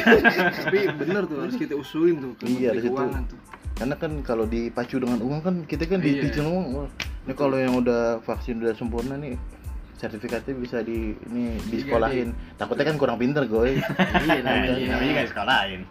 Tapi 0.54 0.80
bener 0.96 1.24
tuh 1.26 1.38
harus 1.42 1.56
kita 1.56 1.74
usulin 1.74 2.16
tuh 2.20 2.32
ke 2.38 2.44
Iya, 2.48 2.72
Menteri. 2.72 2.88
Keuangan 2.88 3.24
tuh. 3.26 3.40
Karena 3.82 3.96
kan 3.98 4.12
kalau 4.22 4.46
dipacu 4.46 4.96
dengan 4.96 5.18
uang 5.18 5.42
kan 5.42 5.56
kita 5.66 5.84
kan 5.86 5.98
Iya. 6.00 6.22
di 6.22 6.38
uang 6.40 6.66
wah, 6.72 6.90
ini 7.24 7.34
kalau 7.34 7.58
yang 7.58 7.74
udah 7.74 8.22
vaksin 8.22 8.62
udah 8.62 8.72
sempurna 8.72 9.18
nih 9.18 9.34
sertifikatnya 9.98 10.54
bisa 10.56 10.78
di 10.80 11.18
ini 11.26 11.58
di 11.64 11.78
sekolahin 11.80 12.30
takutnya 12.56 12.86
kan 12.86 12.96
kurang 12.96 13.18
pinter 13.18 13.42
gue 13.44 13.82
Iya 14.26 14.40
namanya. 14.40 14.74
Iya. 14.76 14.88
Namanya 14.92 15.10
juga 15.12 15.24
sekolahin. 15.28 15.82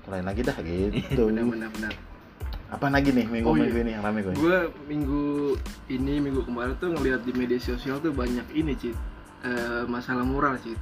sekolahin 0.00 0.24
lagi 0.24 0.40
dah 0.40 0.56
gitu 0.58 1.22
Benar 1.28 1.44
benar 1.46 1.68
benar. 1.70 1.92
apa 2.66 2.86
lagi 2.88 3.08
nih 3.10 3.26
minggu 3.26 3.44
Oh, 3.44 3.54
iya. 3.54 3.62
minggu 3.62 3.78
ini 3.78 3.90
yang 3.92 4.02
rame 4.02 4.20
gue 4.20 4.32
Gue 4.34 4.56
minggu 4.86 5.22
ini 5.88 6.14
minggu 6.18 6.40
kemarin 6.42 6.74
tuh 6.76 6.90
ngeliat 6.90 7.22
di 7.22 7.32
media 7.32 7.56
sosial 7.56 8.00
tuh 8.00 8.10
banyak 8.10 8.44
ini 8.50 8.72
cit 8.74 8.96
Eh, 9.40 9.84
masalah 9.84 10.24
moral 10.24 10.56
cit. 10.56 10.80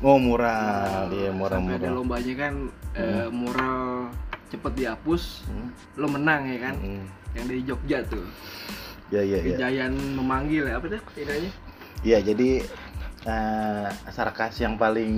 oh 0.00 0.16
murah 0.16 1.08
iya 1.08 1.32
murah 1.32 1.56
Sampai 1.56 1.76
ada 1.78 1.88
lombanya 1.90 2.34
kan 2.38 2.54
moral 3.30 4.12
cepet 4.52 4.72
dihapus, 4.76 5.48
Hmm, 5.48 5.72
lo 5.96 6.06
menang 6.06 6.44
ya 6.46 6.58
kan? 6.68 6.74
hmm. 6.76 7.04
Yang 7.32 7.44
dari 7.48 7.62
Jogja 7.64 7.98
tuh. 8.06 8.26
ya 9.08 9.20
ya 9.20 9.40
ya 9.68 9.86
memanggil 9.88 10.68
ya 10.68 10.76
apa 10.76 10.88
tuh 10.88 11.00
tidaknya? 11.12 11.50
Iya, 12.00 12.18
jadi 12.24 12.50
eh, 13.22 13.86
sarkas 14.08 14.56
yang 14.58 14.74
paling 14.74 15.12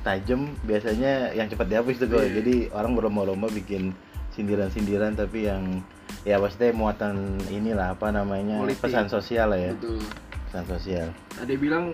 tajam 0.00 0.52
biasanya 0.62 1.32
yang 1.32 1.48
cepat 1.48 1.66
dihapus 1.66 1.96
tuh 1.98 2.08
gue. 2.08 2.22
Iya. 2.24 2.32
Jadi 2.40 2.54
orang 2.70 2.92
berlomba-lomba 2.94 3.48
bikin 3.48 3.92
sindiran-sindiran 4.32 5.16
tapi 5.16 5.50
yang 5.50 5.82
ya 6.22 6.38
maksudnya 6.38 6.70
muatan 6.70 7.40
inilah 7.48 7.96
apa 7.96 8.12
namanya 8.12 8.62
Politik. 8.62 8.84
pesan 8.86 9.08
sosial 9.08 9.50
lah 9.50 9.60
ya, 9.60 9.72
Betul. 9.74 9.98
pesan 10.46 10.64
sosial. 10.68 11.08
Ada 11.40 11.54
bilang 11.56 11.84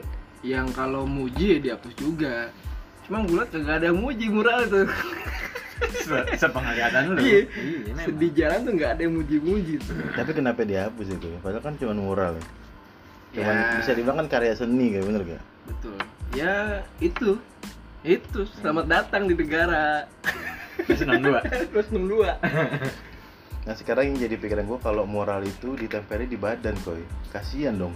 yang 0.45 0.69
kalau 0.75 1.09
muji 1.09 1.57
ya 1.57 1.59
dihapus 1.63 1.95
juga. 1.97 2.51
Cuma 3.07 3.25
gue 3.25 3.43
kagak 3.49 3.85
ada 3.85 3.91
muji 3.93 4.27
moral 4.29 4.65
itu. 4.67 4.85
Se- 5.97 6.27
Sepenglihatan 6.37 7.03
lu. 7.11 7.19
Iya. 7.19 7.41
memang. 7.87 8.17
Di 8.17 8.29
jalan 8.33 8.59
tuh 8.61 8.73
nggak 8.75 8.91
ada 8.91 9.01
yang 9.01 9.15
muji-muji 9.15 9.75
tuh. 9.79 9.95
Tapi 10.13 10.31
kenapa 10.33 10.61
dihapus 10.63 11.09
itu? 11.11 11.29
Padahal 11.39 11.63
kan 11.63 11.75
cuma 11.77 11.95
mural. 11.95 12.35
Ya. 12.35 12.45
Cuman 13.37 13.55
Ya. 13.55 13.67
bisa 13.79 13.91
dibilang 13.93 14.19
kan 14.21 14.29
karya 14.29 14.55
seni 14.55 14.87
kayak 14.91 15.05
bener 15.05 15.23
gak? 15.29 15.43
Betul. 15.65 15.97
Ya 16.33 16.57
itu. 16.99 17.39
Itu 18.01 18.41
selamat 18.59 18.85
datang 18.87 19.25
di 19.25 19.35
negara. 19.35 20.05
Terus 20.81 21.01
62. 21.01 21.41
Terus 21.71 21.87
62. 21.89 22.35
Nah 23.65 23.73
sekarang 23.73 24.13
yang 24.13 24.19
jadi 24.21 24.37
pikiran 24.37 24.67
gue 24.67 24.77
kalau 24.79 25.03
moral 25.05 25.41
itu 25.41 25.73
ditempeli 25.73 26.27
di 26.27 26.37
badan 26.37 26.77
koi. 26.85 27.01
Kasian 27.31 27.81
dong. 27.81 27.95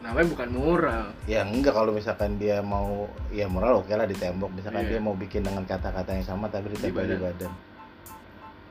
Namanya 0.00 0.26
bukan 0.32 0.48
moral. 0.48 1.04
Ya 1.28 1.44
enggak 1.44 1.76
kalau 1.76 1.92
misalkan 1.92 2.40
dia 2.40 2.64
mau 2.64 3.04
ya 3.28 3.44
moral 3.44 3.84
oke 3.84 3.92
lah 3.92 4.08
di 4.08 4.16
tembok 4.16 4.48
misalkan 4.50 4.88
Iya. 4.88 4.96
dia 4.96 5.00
mau 5.00 5.12
bikin 5.12 5.44
dengan 5.44 5.60
kata-kata 5.62 6.16
yang 6.16 6.24
sama 6.24 6.48
tapi 6.48 6.72
ditempel 6.72 7.04
di 7.04 7.16
badan. 7.20 7.52
badan. 7.52 7.52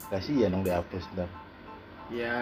Kasihan 0.09 0.49
dong 0.49 0.65
dihapus 0.65 1.05
ntar. 1.13 1.29
Ya 2.09 2.33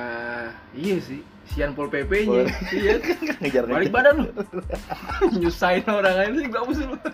iya 0.71 0.95
sih. 1.03 1.19
Sian 1.51 1.75
Pol 1.75 1.91
Pol- 1.91 1.99
PP-nya. 1.99 2.47
Iya. 2.71 2.95
Ngejar 3.43 3.63
Balik 3.67 3.91
badan 3.91 4.15
lu. 4.23 4.31
Nyusahin 5.43 5.83
orang 5.83 6.15
lain 6.15 6.31
sih 6.39 6.47
bagus 6.47 6.77
lu. 6.79 6.95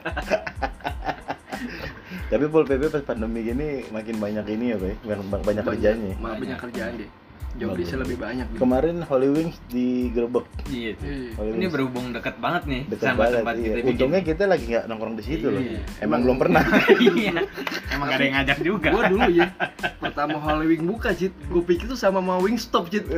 Tapi 2.29 2.49
pol 2.49 2.65
pp 2.65 2.89
pas 2.89 3.03
pandemi 3.03 3.45
gini 3.45 3.85
makin 3.89 4.17
banyak 4.17 4.45
ini 4.49 4.73
ya, 4.73 4.77
Bay. 4.77 4.93
Banyak, 5.05 5.41
banyak 5.45 5.63
kerjanya. 5.63 6.13
Malah 6.17 6.37
banyak 6.37 6.57
kerjaan 6.59 6.93
deh. 6.97 7.09
Jauh 7.53 7.73
bisa 7.73 7.93
lebih 7.95 8.17
banyak. 8.17 8.49
gitu. 8.49 8.59
Kemarin 8.59 9.01
Holy 9.03 9.29
Wings 9.29 9.57
digerebek. 9.67 10.45
Iya. 10.65 10.91
tuh. 10.95 11.05
Iya. 11.05 11.29
Holy 11.35 11.49
Ini 11.49 11.57
Wings 11.59 11.71
berhubung 11.71 12.05
dekat 12.09 12.35
banget 12.37 12.63
nih 12.65 12.81
dekat 12.87 13.05
sama 13.07 13.19
banget. 13.19 13.35
tempat 13.37 13.53
Iya. 13.53 13.61
kita 13.61 13.75
bikin. 13.75 13.89
Untungnya 13.89 14.21
kita 14.23 14.43
lagi 14.43 14.65
nggak 14.67 14.85
nongkrong 14.85 15.15
di 15.15 15.23
situ 15.23 15.47
loh. 15.47 15.61
Iya. 15.61 15.79
Emang 15.99 16.19
belum 16.21 16.37
pernah. 16.37 16.63
Iya. 17.13 17.33
Emang 17.89 18.07
gak 18.07 18.15
ada 18.15 18.23
yang 18.23 18.35
ngajak 18.35 18.59
juga. 18.59 18.87
Gua 18.89 19.03
dulu 19.07 19.27
ya 19.29 19.47
pertama 19.95 20.35
Halloween 20.35 20.83
buka 20.83 21.09
cit, 21.11 21.31
gue 21.45 21.63
pikir 21.63 21.85
tuh 21.85 21.95
sama 21.95 22.19
mau 22.19 22.37
Wingstop 22.37 22.89
cit. 22.89 23.05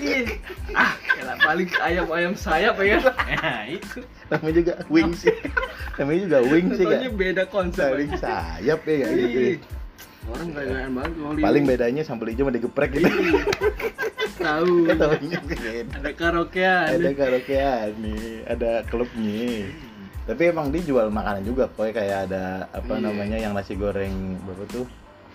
Iya. 0.00 0.38
ah, 0.72 0.92
elah 1.16 1.36
paling 1.38 1.68
ayam-ayam 1.76 2.32
sayap 2.34 2.78
ya 2.78 2.98
Nah, 3.02 3.62
itu. 3.66 4.00
namanya 4.26 4.54
juga 4.56 4.72
wings 4.88 5.20
ya. 5.28 5.34
namanya 5.94 6.20
juga 6.22 6.38
wings 6.42 6.74
sih 6.74 6.84
kan 6.84 7.00
beda 7.12 7.42
konsep 7.46 7.84
saling 7.86 8.12
sayap 8.16 8.80
ya 8.82 9.06
gitu 9.06 9.60
Orang 10.24 10.48
gaya-gayaan 10.50 10.92
banget 10.92 11.12
kalau 11.14 11.32
paling 11.36 11.64
bedanya 11.64 12.02
sambal 12.02 12.28
hijau 12.28 12.44
sama 12.44 12.52
digeprek 12.52 12.90
gitu. 12.96 13.08
Tahu. 14.34 14.72
Tahunya 15.00 15.38
kan 15.40 15.84
ada 16.00 16.10
karaokean. 16.12 16.88
Ada 16.96 17.10
karaokean 17.12 17.88
nih 18.00 18.24
ada 18.44 18.70
klubnya. 18.84 19.68
Tapi 20.24 20.42
emang 20.48 20.72
dia 20.72 20.80
jual 20.80 21.12
makanan 21.12 21.44
juga 21.44 21.68
kok 21.68 21.84
kayak 21.84 22.32
ada 22.32 22.64
apa 22.72 22.96
Iya. 22.96 23.04
namanya 23.04 23.36
yang 23.36 23.52
nasi 23.52 23.76
goreng 23.76 24.40
berapa 24.40 24.64
tuh? 24.72 24.86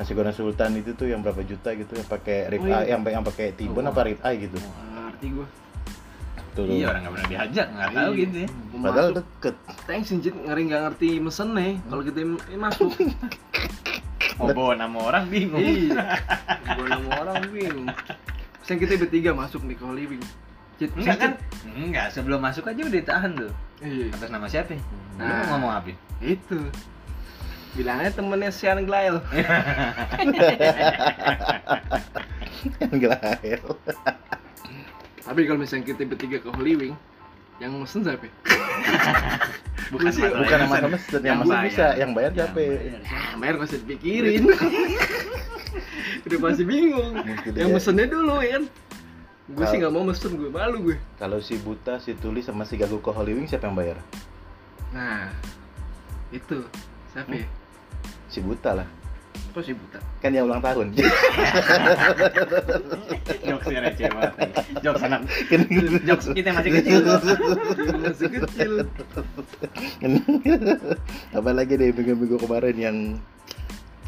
Nasi 0.01 0.17
goreng 0.17 0.33
sultan 0.33 0.73
itu 0.75 0.97
tuh 0.97 1.05
yang 1.05 1.21
berapa 1.21 1.45
juta 1.45 1.69
gitu 1.77 1.93
yang 1.93 2.09
pakai 2.09 2.49
rib 2.49 2.61
Oh, 2.61 2.67
iya. 2.67 2.89
yang 2.89 3.01
yang 3.05 3.21
pakai 3.21 3.53
tibon 3.53 3.85
Oh. 3.85 3.93
apa 3.93 4.09
rib 4.09 4.17
eye 4.25 4.41
gitu. 4.41 4.57
Nggak 4.57 5.01
ngerti 5.13 5.27
gua. 5.37 5.47
Tuh. 6.49 6.65
Iya, 6.65 6.85
orang 6.89 7.01
nggak 7.05 7.13
pernah 7.13 7.29
diajak, 7.29 7.67
nggak 7.69 7.89
tahu 7.93 8.11
Iya. 8.11 8.21
gitu 8.25 8.35
ya. 8.41 8.49
Padahal 8.81 9.09
deket. 9.13 9.55
Thanks 9.85 10.07
Cint 10.09 10.25
ngeri 10.25 10.61
nggak 10.65 10.81
ngerti 10.89 11.09
mesen 11.21 11.49
nih 11.53 11.71
kalau 11.85 12.01
kita 12.01 12.19
masuk 12.57 12.89
Mau 14.39 14.47
bawa 14.49 14.73
nama 14.73 14.97
orang 15.03 15.27
bingung. 15.27 15.59
iya 15.59 16.15
gua 16.75 16.87
nama 16.87 17.09
orang 17.19 17.43
bingung 17.49 17.87
Sen 18.61 18.75
kita 18.75 18.95
bertiga 18.95 19.31
masuk 19.31 19.61
nih 19.63 19.75
kalau 19.75 19.91
living 19.91 20.23
Cit, 20.75 20.95
Enggak 20.95 21.17
kan? 21.17 21.31
Enggak, 21.67 22.07
sebelum 22.09 22.39
masuk 22.39 22.63
aja 22.63 22.79
udah 22.79 22.95
ditahan 22.95 23.31
tuh. 23.35 23.51
Iya 23.79 24.07
Atas 24.09 24.29
nama 24.29 24.47
siapa? 24.47 24.73
Lu 24.73 24.81
Nah. 25.17 25.43
mau 25.43 25.59
ngomong 25.59 25.71
apa? 25.73 25.91
itu 26.19 26.59
bilangnya 27.71 28.09
temennya 28.09 28.49
Sian 28.49 28.81
Glael 28.81 29.19
Gelael. 32.93 33.63
tapi 35.19 35.41
kalau 35.45 35.59
misalnya 35.59 35.85
kita 35.85 36.01
bertiga 36.03 36.37
ke 36.39 36.49
Holy 36.49 36.73
Wing 36.75 36.95
yang 37.59 37.71
mesen 37.75 38.01
siapa 38.01 38.23
Bukan 39.89 40.09
sih- 40.13 40.21
bukan 40.21 40.57
yang 40.59 40.69
sama 40.69 40.85
mesen. 40.85 40.91
mesen 40.91 41.19
yang 41.19 41.25
Yang 41.25 41.39
mesen 41.39 41.49
bayar. 41.51 41.65
bisa 41.65 41.85
yang 41.97 42.11
bayar 42.13 42.29
Yang 42.29 42.37
siapa 42.39 42.55
bayar. 42.55 42.79
ah 43.09 43.31
bayar 43.35 43.53
gak 43.55 43.67
usah 43.67 43.79
dipikirin. 43.81 44.43
Udah 46.25 46.37
pasti 46.39 46.63
bingung. 46.63 47.13
Yang 47.51 47.69
mesennya 47.71 48.05
dulu 48.05 48.35
ya 48.37 48.49
kan? 48.53 48.63
Gue 49.49 49.65
sih 49.65 49.77
nggak 49.77 49.89
mau 49.89 50.05
mesen 50.05 50.31
gue 50.31 50.45
malu 50.47 50.77
gue 50.83 50.97
kalau 51.17 51.41
si 51.41 51.57
buta 51.57 51.97
si 51.97 52.13
tulis 52.13 52.45
sama 52.45 52.61
si 52.63 52.77
gagu 52.77 52.97
ke 52.97 53.09
Holy 53.09 53.33
Wing 53.33 53.49
siapa 53.49 53.65
yang 53.65 53.73
bayar? 53.73 53.97
Nah 54.93 55.33
itu. 56.29 56.61
Siapa 57.09 57.33
ya? 57.33 57.49
Si 58.29 58.39
buta 58.39 58.77
lah 58.77 58.87
kok 59.49 59.63
sih 59.63 59.73
buta 59.73 59.99
kan 60.19 60.31
yang 60.31 60.45
ulang 60.45 60.61
tahun 60.61 60.93
Jokesnya 63.39 63.79
receh 63.81 64.05
banget. 64.11 64.33
Jokes 64.83 65.01
anak. 65.01 65.21
Kan- 65.47 65.69
Jokes 66.05 66.25
kita 66.35 66.49
masih 66.53 66.71
kecil. 66.75 66.99
Masih 68.03 68.27
kecil 68.29 68.71
apalagi 71.31 71.73
deh 71.75 71.89
minggu-minggu 71.91 72.37
kemarin 72.39 72.75
yang 72.77 72.97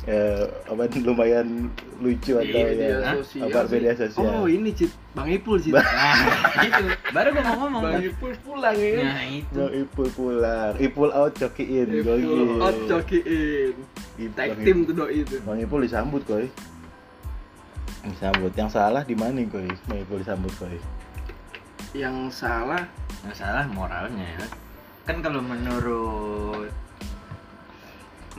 eh, 0.03 0.41
apa 0.65 0.81
lumayan 1.05 1.70
lucu 1.98 2.34
atau 2.34 2.48
Iya, 2.48 2.65
ya 2.65 2.65
media 2.67 2.98
sosial 3.15 3.46
apa 3.46 3.60
sih. 3.62 3.74
media 3.75 3.93
sosial 3.93 4.25
oh 4.25 4.46
ini 4.46 4.70
cit 4.72 4.91
bang 5.12 5.27
Ipul 5.31 5.58
cit 5.58 5.74
Nah, 5.77 6.63
itu. 6.63 6.84
Baru 7.12 7.29
gua 7.29 7.43
mau 7.43 7.55
ngomong. 7.62 7.81
bang 7.84 8.01
Ipul 8.03 8.31
pulang 8.41 8.74
ya 8.74 9.03
Nah, 9.03 9.24
itu. 9.24 9.53
Bang 9.55 9.72
Ipul 9.75 10.08
pulang, 10.12 10.74
Ipul 10.75 11.10
out 11.12 11.34
cokiin, 11.36 11.88
Ipul 11.91 12.20
out 12.60 12.77
cokiin 12.88 13.74
Ip- 14.17 14.34
tag 14.34 14.53
team 14.60 14.84
tuh 14.84 14.93
doi 14.96 15.22
itu 15.22 15.38
Bang 15.41 15.58
Ipul 15.58 15.81
disambut 15.81 16.22
koi. 16.24 16.50
Disambut. 18.01 18.50
Yang 18.51 18.70
salah 18.72 19.03
di 19.03 19.13
mana 19.13 19.38
koi? 19.46 19.70
Bang 19.86 20.00
Ipul 20.00 20.17
disambut 20.20 20.53
koi. 20.55 20.77
yang 21.91 22.31
salah 22.31 22.88
Nggak 23.22 23.36
salah 23.38 23.65
moralnya 23.67 24.24
ya. 24.25 24.46
Kan 25.03 25.20
kalau 25.20 25.43
menurut 25.43 26.72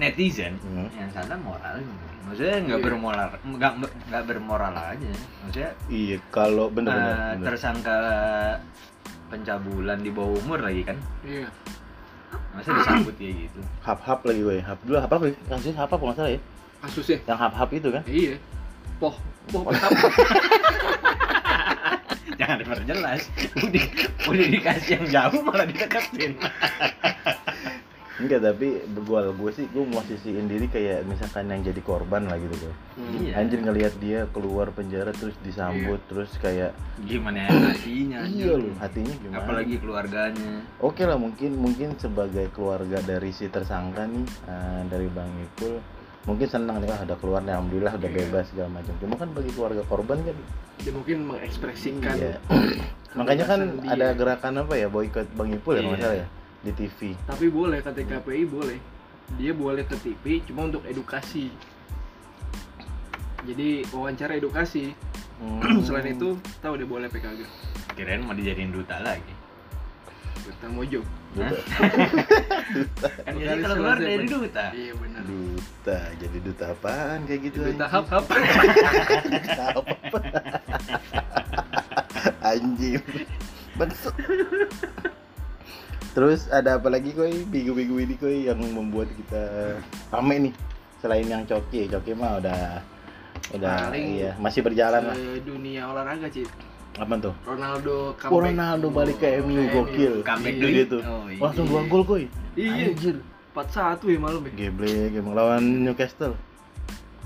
netizen 0.03 0.59
Hmm. 0.61 0.91
yang 0.93 1.07
salah 1.09 1.39
moralnya. 1.39 1.87
Maksudnya 2.23 2.57
nggak 2.61 2.79
Iya. 2.79 2.87
bermoral, 2.87 3.29
nggak 3.45 3.73
nggak 4.09 4.23
bermoral 4.25 4.75
aja. 4.75 5.11
Maksudnya 5.41 5.71
Iya, 5.87 6.17
kalau 6.29 6.67
eh, 6.67 6.73
bener-bener. 6.73 7.15
bener. 7.33 7.47
tersangka 7.47 7.97
pencabulan 9.29 9.99
di 9.99 10.11
bawah 10.11 10.35
umur 10.37 10.59
lagi 10.61 10.83
kan. 10.83 10.99
iya 11.23 11.47
Masa 12.51 12.69
disambut 12.71 13.15
kayak 13.15 13.35
gitu. 13.43 13.61
Hap-hap 13.81 14.21
lagi 14.23 14.41
koi. 14.41 14.61
Hap 14.61 14.79
dulu 14.83 14.97
hap 14.97 15.09
apa? 15.11 15.25
Kasusnya 15.47 15.75
hap 15.79 15.89
apa 15.89 16.03
nggak 16.03 16.17
salah 16.17 16.31
ya? 16.31 16.41
kasusnya 16.81 17.19
Yang 17.25 17.39
hap-hap 17.39 17.71
itu 17.71 17.89
kan? 17.89 18.03
iya 18.05 18.35
poh 18.99 19.15
poh 19.49 19.63
apa 19.63 19.71
Jangan 22.35 22.57
diperjelas. 22.59 23.23
Udah, 23.57 23.85
udah 24.27 24.47
dikasih 24.49 24.91
yang 24.93 25.07
jauh 25.09 25.41
malah 25.43 25.63
dideketin. 25.63 26.33
Enggak, 28.23 28.41
tapi 28.41 28.69
gua 29.03 29.27
gue 29.29 29.51
sih 29.51 29.67
gue 29.67 29.83
mau 29.83 29.99
sisihin 30.07 30.47
diri 30.47 30.71
kayak 30.71 31.03
misalkan 31.05 31.51
yang 31.51 31.61
jadi 31.61 31.83
korban 31.83 32.31
lah 32.31 32.39
gitu 32.39 32.55
koi. 32.55 32.75
Iya. 33.19 33.43
Anjir 33.43 33.59
ngelihat 33.59 33.95
dia 33.99 34.31
keluar 34.31 34.71
penjara 34.71 35.11
terus 35.11 35.35
disambut 35.43 35.99
terus 36.07 36.31
kayak 36.39 36.71
Gimana 37.03 37.43
ya 37.43 37.51
hatinya? 37.51 38.21
iya 38.39 38.55
loh 38.55 38.75
hatinya 38.79 39.15
gimana? 39.19 39.43
Apalagi 39.43 39.75
keluarganya. 39.83 40.53
Oke 40.79 41.03
lah 41.03 41.19
mungkin 41.19 41.59
mungkin 41.59 41.99
sebagai 41.99 42.47
keluarga 42.55 43.03
dari 43.03 43.35
si 43.35 43.51
tersangka 43.51 44.07
nih 44.07 44.23
eh, 44.47 44.81
dari 44.87 45.11
Bang 45.11 45.35
Ipul 45.35 45.83
mungkin 46.23 46.47
senang 46.47 46.79
nih 46.79 46.87
ah, 46.87 47.03
ada 47.03 47.19
keluar 47.19 47.43
nih, 47.43 47.51
alhamdulillah 47.51 47.99
udah 47.99 48.07
Iya. 48.07 48.19
bebas 48.23 48.47
segala 48.55 48.71
macam. 48.71 48.95
Cuma 49.03 49.19
kan 49.19 49.27
bagi 49.35 49.51
keluarga 49.51 49.83
korban 49.91 50.23
kan 50.23 50.37
dia 50.79 50.93
mungkin 50.95 51.27
mengekspresikan 51.27 52.15
iya. 52.15 52.39
Makanya 53.13 53.45
kan 53.45 53.61
ada 53.85 54.15
gerakan 54.15 54.63
apa 54.63 54.75
ya 54.79 54.87
boykot 54.87 55.27
Bang 55.35 55.51
Ipul 55.51 55.77
ya 55.77 55.83
nggak 55.83 55.99
Iya. 55.99 56.23
ya 56.23 56.27
di 56.63 56.73
TV. 56.73 57.19
tapi 57.27 57.51
boleh 57.51 57.83
kata 57.83 58.03
KPI 58.03 58.45
boleh 58.47 58.79
dia 59.35 59.51
boleh 59.51 59.83
ke 59.83 59.97
TV 59.99 60.41
cuma 60.47 60.67
untuk 60.67 60.83
edukasi 60.87 61.51
jadi 63.43 63.83
wawancara 63.91 64.39
edukasi 64.39 64.95
Hmm. 65.43 65.59
selain 65.91 66.15
itu 66.15 66.39
tahu 66.63 66.79
dia 66.79 66.87
boleh 66.87 67.11
PKG 67.11 67.43
Kirain 67.99 68.23
mau 68.23 68.31
dijadiin 68.31 68.71
duta 68.71 69.03
lagi. 69.03 69.35
Duta 70.47 70.67
Mojo 70.71 71.03
duta, 71.35 73.09
Kan 73.27 73.35
jadi 73.43 73.59
kalau 73.65 73.75
keluar 73.75 73.99
dari 73.99 74.23
duta. 74.31 74.71
iya 74.71 74.95
benar 74.95 75.23
duta 75.27 75.99
jadi 76.15 76.39
duta 76.47 76.65
apaan 76.71 77.27
kayak 77.27 77.41
gitu 77.51 77.59
duta 77.75 77.87
hap 77.91 78.07
hap 78.07 78.25
Duta? 79.27 79.67
Anjing. 82.47 83.03
Bangsat. 83.83 84.15
Terus 86.13 86.45
ada 86.49 86.77
apa 86.77 86.93
lagi 86.93 87.13
koi? 87.13 87.33
Minggu-minggu 87.49 87.97
ini 87.99 88.15
koi 88.17 88.39
yang 88.45 88.61
membuat 88.61 89.09
kita 89.13 89.43
rame 90.13 90.51
nih. 90.51 90.55
Selain 91.01 91.25
yang 91.25 91.43
coki 91.43 91.89
coki 91.89 92.13
mah 92.13 92.39
udah 92.39 92.79
udah 93.53 93.91
Paling 93.91 94.07
iya 94.17 94.31
masih 94.39 94.61
berjalan 94.63 95.03
lah. 95.03 95.17
Eh, 95.17 95.41
dunia 95.43 95.89
olahraga 95.89 96.29
sih 96.29 96.45
apa 96.93 97.17
tuh? 97.17 97.33
Ronaldo 97.43 98.13
Oh, 98.13 98.15
comeback. 98.15 98.53
Ronaldo 98.53 98.87
balik 98.93 99.17
ke 99.19 99.29
Oh, 99.41 99.49
MU 99.49 99.63
gokil. 99.73 100.15
Comeback 100.21 100.55
dulu. 100.61 100.77
gitu. 100.77 100.99
Oh, 101.01 101.25
iya. 101.27 101.41
langsung 101.41 101.67
dua 101.67 101.83
gol 101.89 102.03
koi. 102.05 102.25
Iya. 102.55 102.93
Anjir. 102.93 103.17
4-1 103.53 104.09
ya 104.09 104.19
malam 104.21 104.41
ya. 104.49 104.53
Geblek 104.57 105.13
emang 105.13 105.35
lawan 105.37 105.61
Newcastle. 105.85 106.33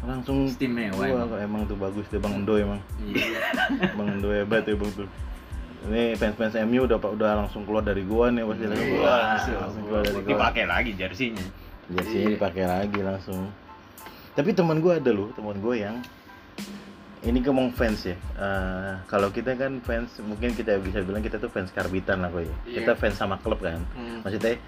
Langsung 0.02 0.46
Istimewa 0.46 1.02
emang. 1.02 1.30
emang 1.38 1.62
tuh 1.66 1.74
bagus 1.74 2.06
tuh 2.06 2.18
Bang 2.18 2.42
Endo 2.42 2.54
emang. 2.54 2.78
Iya. 3.02 3.42
Bang 3.94 4.08
Endo 4.18 4.30
hebat 4.30 4.62
ya 4.62 4.74
Bang 4.74 4.90
tuh. 4.94 5.06
Ini 5.86 6.16
fans-fans 6.16 6.56
MU 6.64 6.88
udah 6.88 6.98
udah 6.98 7.30
langsung 7.44 7.62
keluar 7.62 7.84
dari 7.84 8.02
gua 8.02 8.32
nih 8.32 8.42
pasti 8.42 8.64
lagi. 8.66 8.84
Wah, 8.96 9.04
Wah, 9.04 9.60
langsung 9.60 9.82
keluar 9.84 10.02
dari 10.02 10.18
gua. 10.18 10.30
dipakai 10.32 10.64
lagi 10.64 10.90
jersinya. 10.94 11.46
Jersey 11.86 12.18
Iya. 12.18 12.28
dipakai 12.34 12.64
lagi 12.66 13.00
langsung. 13.00 13.46
Tapi 14.34 14.50
teman 14.50 14.82
gua 14.82 14.98
ada 14.98 15.10
loh, 15.14 15.30
teman 15.32 15.54
gua 15.60 15.74
yang 15.76 15.96
ini 17.22 17.38
ngomong 17.42 17.70
fans 17.72 18.06
ya. 18.06 18.16
Eh, 18.38 18.92
kalau 19.06 19.30
kita 19.30 19.54
kan 19.54 19.78
fans, 19.82 20.14
mungkin 20.22 20.54
kita 20.54 20.78
bisa 20.78 21.02
bilang 21.02 21.22
kita 21.22 21.38
tuh 21.38 21.50
fans 21.50 21.70
karbitan 21.70 22.22
lah 22.22 22.30
koi. 22.30 22.46
Iya. 22.66 22.82
Kita 22.82 22.92
fans 22.94 23.14
sama 23.14 23.38
klub 23.38 23.58
kan. 23.58 23.82
Hmm. 23.94 24.22
Maksudnya 24.22 24.58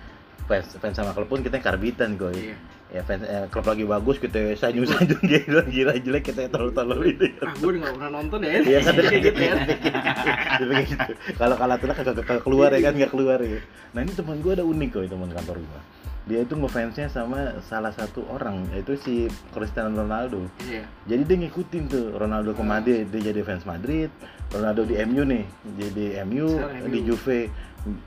fans 0.49 0.67
fans 0.81 0.97
sama 0.97 1.12
klub 1.12 1.28
pun 1.28 1.45
kita 1.45 1.61
karbitan 1.61 2.17
koi. 2.17 2.33
Iya. 2.33 2.57
Ya 2.88 3.05
fans 3.05 3.21
eh, 3.21 3.45
klub 3.52 3.69
lagi 3.69 3.85
bagus 3.85 4.17
kita 4.17 4.57
sanjung-sanjung 4.57 5.21
gila 5.31 5.62
gila 5.69 5.93
jelek 6.00 6.33
kita 6.33 6.49
tolol-tolol 6.49 7.05
itu. 7.05 7.28
ah 7.45 7.52
gue 7.52 7.69
udah 7.69 7.81
gak 7.85 7.95
pernah 8.00 8.11
nonton 8.17 8.40
ya 8.40 8.64
Iya 8.64 8.78
kan 8.81 8.93
gitu 8.97 9.28
ya 9.37 9.52
pakai 9.69 10.85
gitu. 10.88 11.12
Kalau 11.37 11.55
kalah 11.61 11.76
tuh 11.76 11.87
kagak 11.93 12.14
kagak 12.25 12.43
keluar 12.43 12.73
ya 12.73 12.81
kan 12.88 12.97
nggak 12.97 13.12
keluar 13.12 13.38
ya. 13.45 13.61
Nah 13.93 14.00
ini 14.00 14.12
teman 14.17 14.40
gue 14.40 14.52
ada 14.57 14.64
unik 14.64 14.88
kok 14.88 15.05
teman 15.05 15.31
kantor 15.37 15.57
gue. 15.61 15.81
Dia 16.28 16.45
itu 16.45 16.61
ngefansnya 16.61 17.09
sama 17.09 17.57
salah 17.64 17.88
satu 17.93 18.21
orang 18.28 18.69
yaitu 18.76 18.97
si 19.00 19.14
Cristiano 19.52 20.05
Ronaldo. 20.05 20.45
iya 20.64 20.85
Jadi 21.09 21.23
dia 21.25 21.37
ngikutin 21.45 21.83
tuh 21.88 22.05
Ronaldo 22.17 22.52
ke 22.52 22.61
Madrid, 22.61 23.05
dia 23.09 23.33
jadi 23.33 23.40
fans 23.45 23.64
Madrid. 23.64 24.12
Ronaldo 24.49 24.85
di 24.88 24.97
MU 25.05 25.25
nih, 25.28 25.45
jadi 25.76 26.05
MU 26.25 26.49
Sekarang 26.57 26.88
di 26.88 27.00
MU. 27.00 27.07
Juve. 27.12 27.40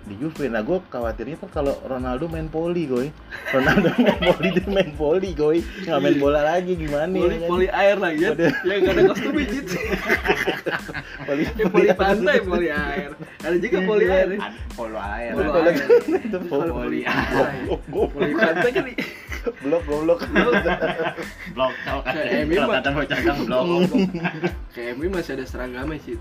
Di 0.04 0.16
Juve. 0.16 0.46
Nah, 0.48 0.62
gue 0.62 0.78
khawatirnya 0.86 1.38
kan 1.38 1.50
kalau 1.54 1.74
Ronaldo 1.82 2.26
main 2.26 2.46
poli, 2.46 2.86
goy. 2.86 3.08
Ronaldo 3.50 3.88
main 3.98 4.20
poli 4.20 4.48
dia 4.52 4.68
main 4.68 4.92
poli, 4.92 5.30
goy. 5.32 5.58
Nggak 5.82 6.00
main 6.00 6.18
bola 6.18 6.42
lagi 6.44 6.74
gimana 6.74 7.10
poli 7.10 7.22
ya? 7.28 7.38
kan? 7.38 7.50
poli 7.50 7.68
air 7.68 7.98
lagi 7.98 8.22
ya 8.22 8.32
ya 8.64 8.74
nggak 8.78 8.94
ada 8.94 9.02
kostum 9.08 9.32
bijit 9.32 9.66
poli, 11.28 11.44
Ya, 11.52 11.66
poli 11.68 11.88
pantai 11.94 12.38
poli 12.42 12.68
air 12.68 13.10
ada 13.40 13.56
juga 13.56 13.78
poli 13.82 14.06
air 14.08 14.28
polo 14.72 14.98
air 14.98 15.32
Polo 15.32 15.50
Poli- 15.52 15.70
air. 15.70 15.88
Poli. 16.48 16.72
poli 16.72 17.00
air 17.04 17.66
poli 18.10 18.32
pantai 18.34 18.70
kan 18.72 18.86
Blok, 19.58 19.82
goblok. 19.90 20.22
blok 21.52 21.74
kalau 21.82 22.02
kata 22.06 22.14
Kayak 22.14 22.46
Emi 22.46 22.54
kalau 22.56 22.70
kata 22.72 22.90
bocah 22.94 23.20
gang 23.20 23.40
blok 23.42 23.66
kayak 24.72 24.94
masih 25.02 25.32
ada 25.34 25.46
seragamnya 25.46 25.98
sih 26.00 26.18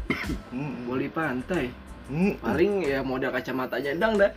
Hmm. 0.51 0.89
poli 0.89 1.07
pantai. 1.07 1.69
Paling 2.37 2.73
ya 2.83 3.01
model 3.01 3.31
kacamatanya 3.31 3.93
dang 3.97 4.15
dah. 4.17 4.31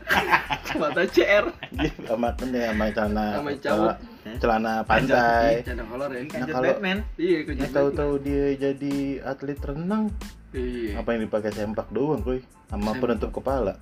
Kacamata 0.64 1.04
CR 1.06 1.46
Iya, 1.74 1.92
sama 2.06 2.30
kan 2.34 2.50
ya 2.50 2.70
sama 2.70 2.86
celana 2.90 3.26
Sama 3.34 3.52
cabut. 3.58 3.96
celana. 4.38 4.74
pantai. 4.84 5.50
canda 5.62 5.84
kolor 5.84 6.10
ya. 6.10 6.22
Nah, 6.24 6.48
kalau- 6.48 6.64
Batman. 6.70 6.98
Iya 7.16 7.38
Ya 7.50 7.68
tahu-tahu 7.68 8.14
dia 8.20 8.46
jadi 8.56 8.96
atlet 9.22 9.60
renang, 9.60 10.04
iya. 10.52 10.98
Apa 10.98 11.14
yang 11.14 11.26
dipakai 11.26 11.52
sempak 11.52 11.90
doang, 11.90 12.22
kuy, 12.22 12.40
sama 12.68 12.94
penutup 12.96 13.30
kepala. 13.32 13.76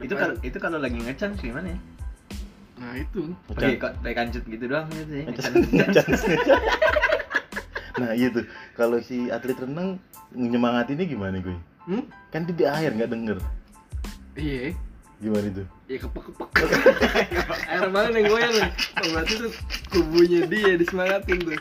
itu 0.00 0.12
kalau 0.12 0.32
itu 0.40 0.56
kalau 0.56 0.78
lagi 0.78 0.96
ngechan 0.96 1.36
gimana 1.36 1.70
ya? 1.70 1.78
Nah 2.76 2.92
itu. 2.96 3.20
Oke, 3.46 3.76
kok 3.76 3.92
kayak 4.00 4.16
kancut 4.16 4.44
gitu 4.44 4.64
doang 4.66 4.88
gitu 4.90 5.12
ya. 5.14 5.24
Nah 7.92 8.16
gitu 8.16 8.40
kalau 8.72 8.96
si 8.98 9.28
atlet 9.28 9.52
renang 9.54 10.00
nyemangatinnya 10.32 11.04
gimana 11.04 11.36
gue 11.36 11.52
hmm? 11.90 12.04
kan 12.30 12.46
di 12.46 12.64
air 12.64 12.90
nggak 12.94 13.10
denger. 13.10 13.38
Iya. 14.38 14.78
Gimana 15.20 15.46
itu? 15.52 15.64
Ya 15.90 15.96
kepek 16.00 16.22
kepek 16.32 16.48
air 17.76 17.86
mana 17.92 18.14
yang 18.16 18.30
goyang 18.32 18.54
nih 18.56 18.70
oh, 18.72 19.08
berarti 19.12 19.34
tuh 19.36 19.52
kubunya 19.92 20.40
dia 20.48 20.72
disemangatin 20.80 21.38
tuh. 21.44 21.60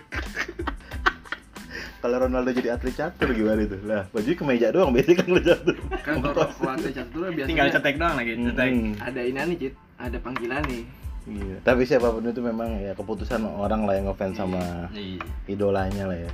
Kalau 2.00 2.16
Ronaldo 2.16 2.56
jadi 2.56 2.80
atlet 2.80 2.96
catur 2.96 3.36
gimana 3.36 3.60
itu? 3.60 3.76
Lah 3.84 4.08
baju 4.16 4.30
kemeja 4.32 4.72
doang 4.72 4.96
biasanya 4.96 5.16
kan 5.20 5.28
lu 5.28 5.42
catur. 5.44 5.76
Kan 6.00 6.16
kalau 6.24 6.48
kalau 6.48 6.72
atlet 6.72 6.94
catur 6.96 7.22
biasanya 7.28 7.50
Tinggal 7.52 7.68
cetek 7.76 7.96
doang 8.00 8.16
lagi, 8.16 8.32
cetek. 8.40 8.70
Hmm, 8.72 8.94
ada 9.04 9.20
ini 9.20 9.40
nih 9.44 9.58
cit. 9.60 9.74
Ada 10.00 10.18
panggilan 10.24 10.64
nih. 10.64 10.84
Iya. 11.30 11.56
tapi 11.62 11.86
siapa 11.86 12.10
pun 12.10 12.26
itu 12.26 12.42
memang 12.42 12.82
ya 12.82 12.98
keputusan 12.98 13.46
orang 13.46 13.86
lah 13.86 13.94
yang 13.94 14.10
ngefans 14.10 14.34
sama 14.34 14.90
Iya. 14.90 15.22
idolanya 15.46 16.10
lah 16.10 16.18
ya 16.18 16.32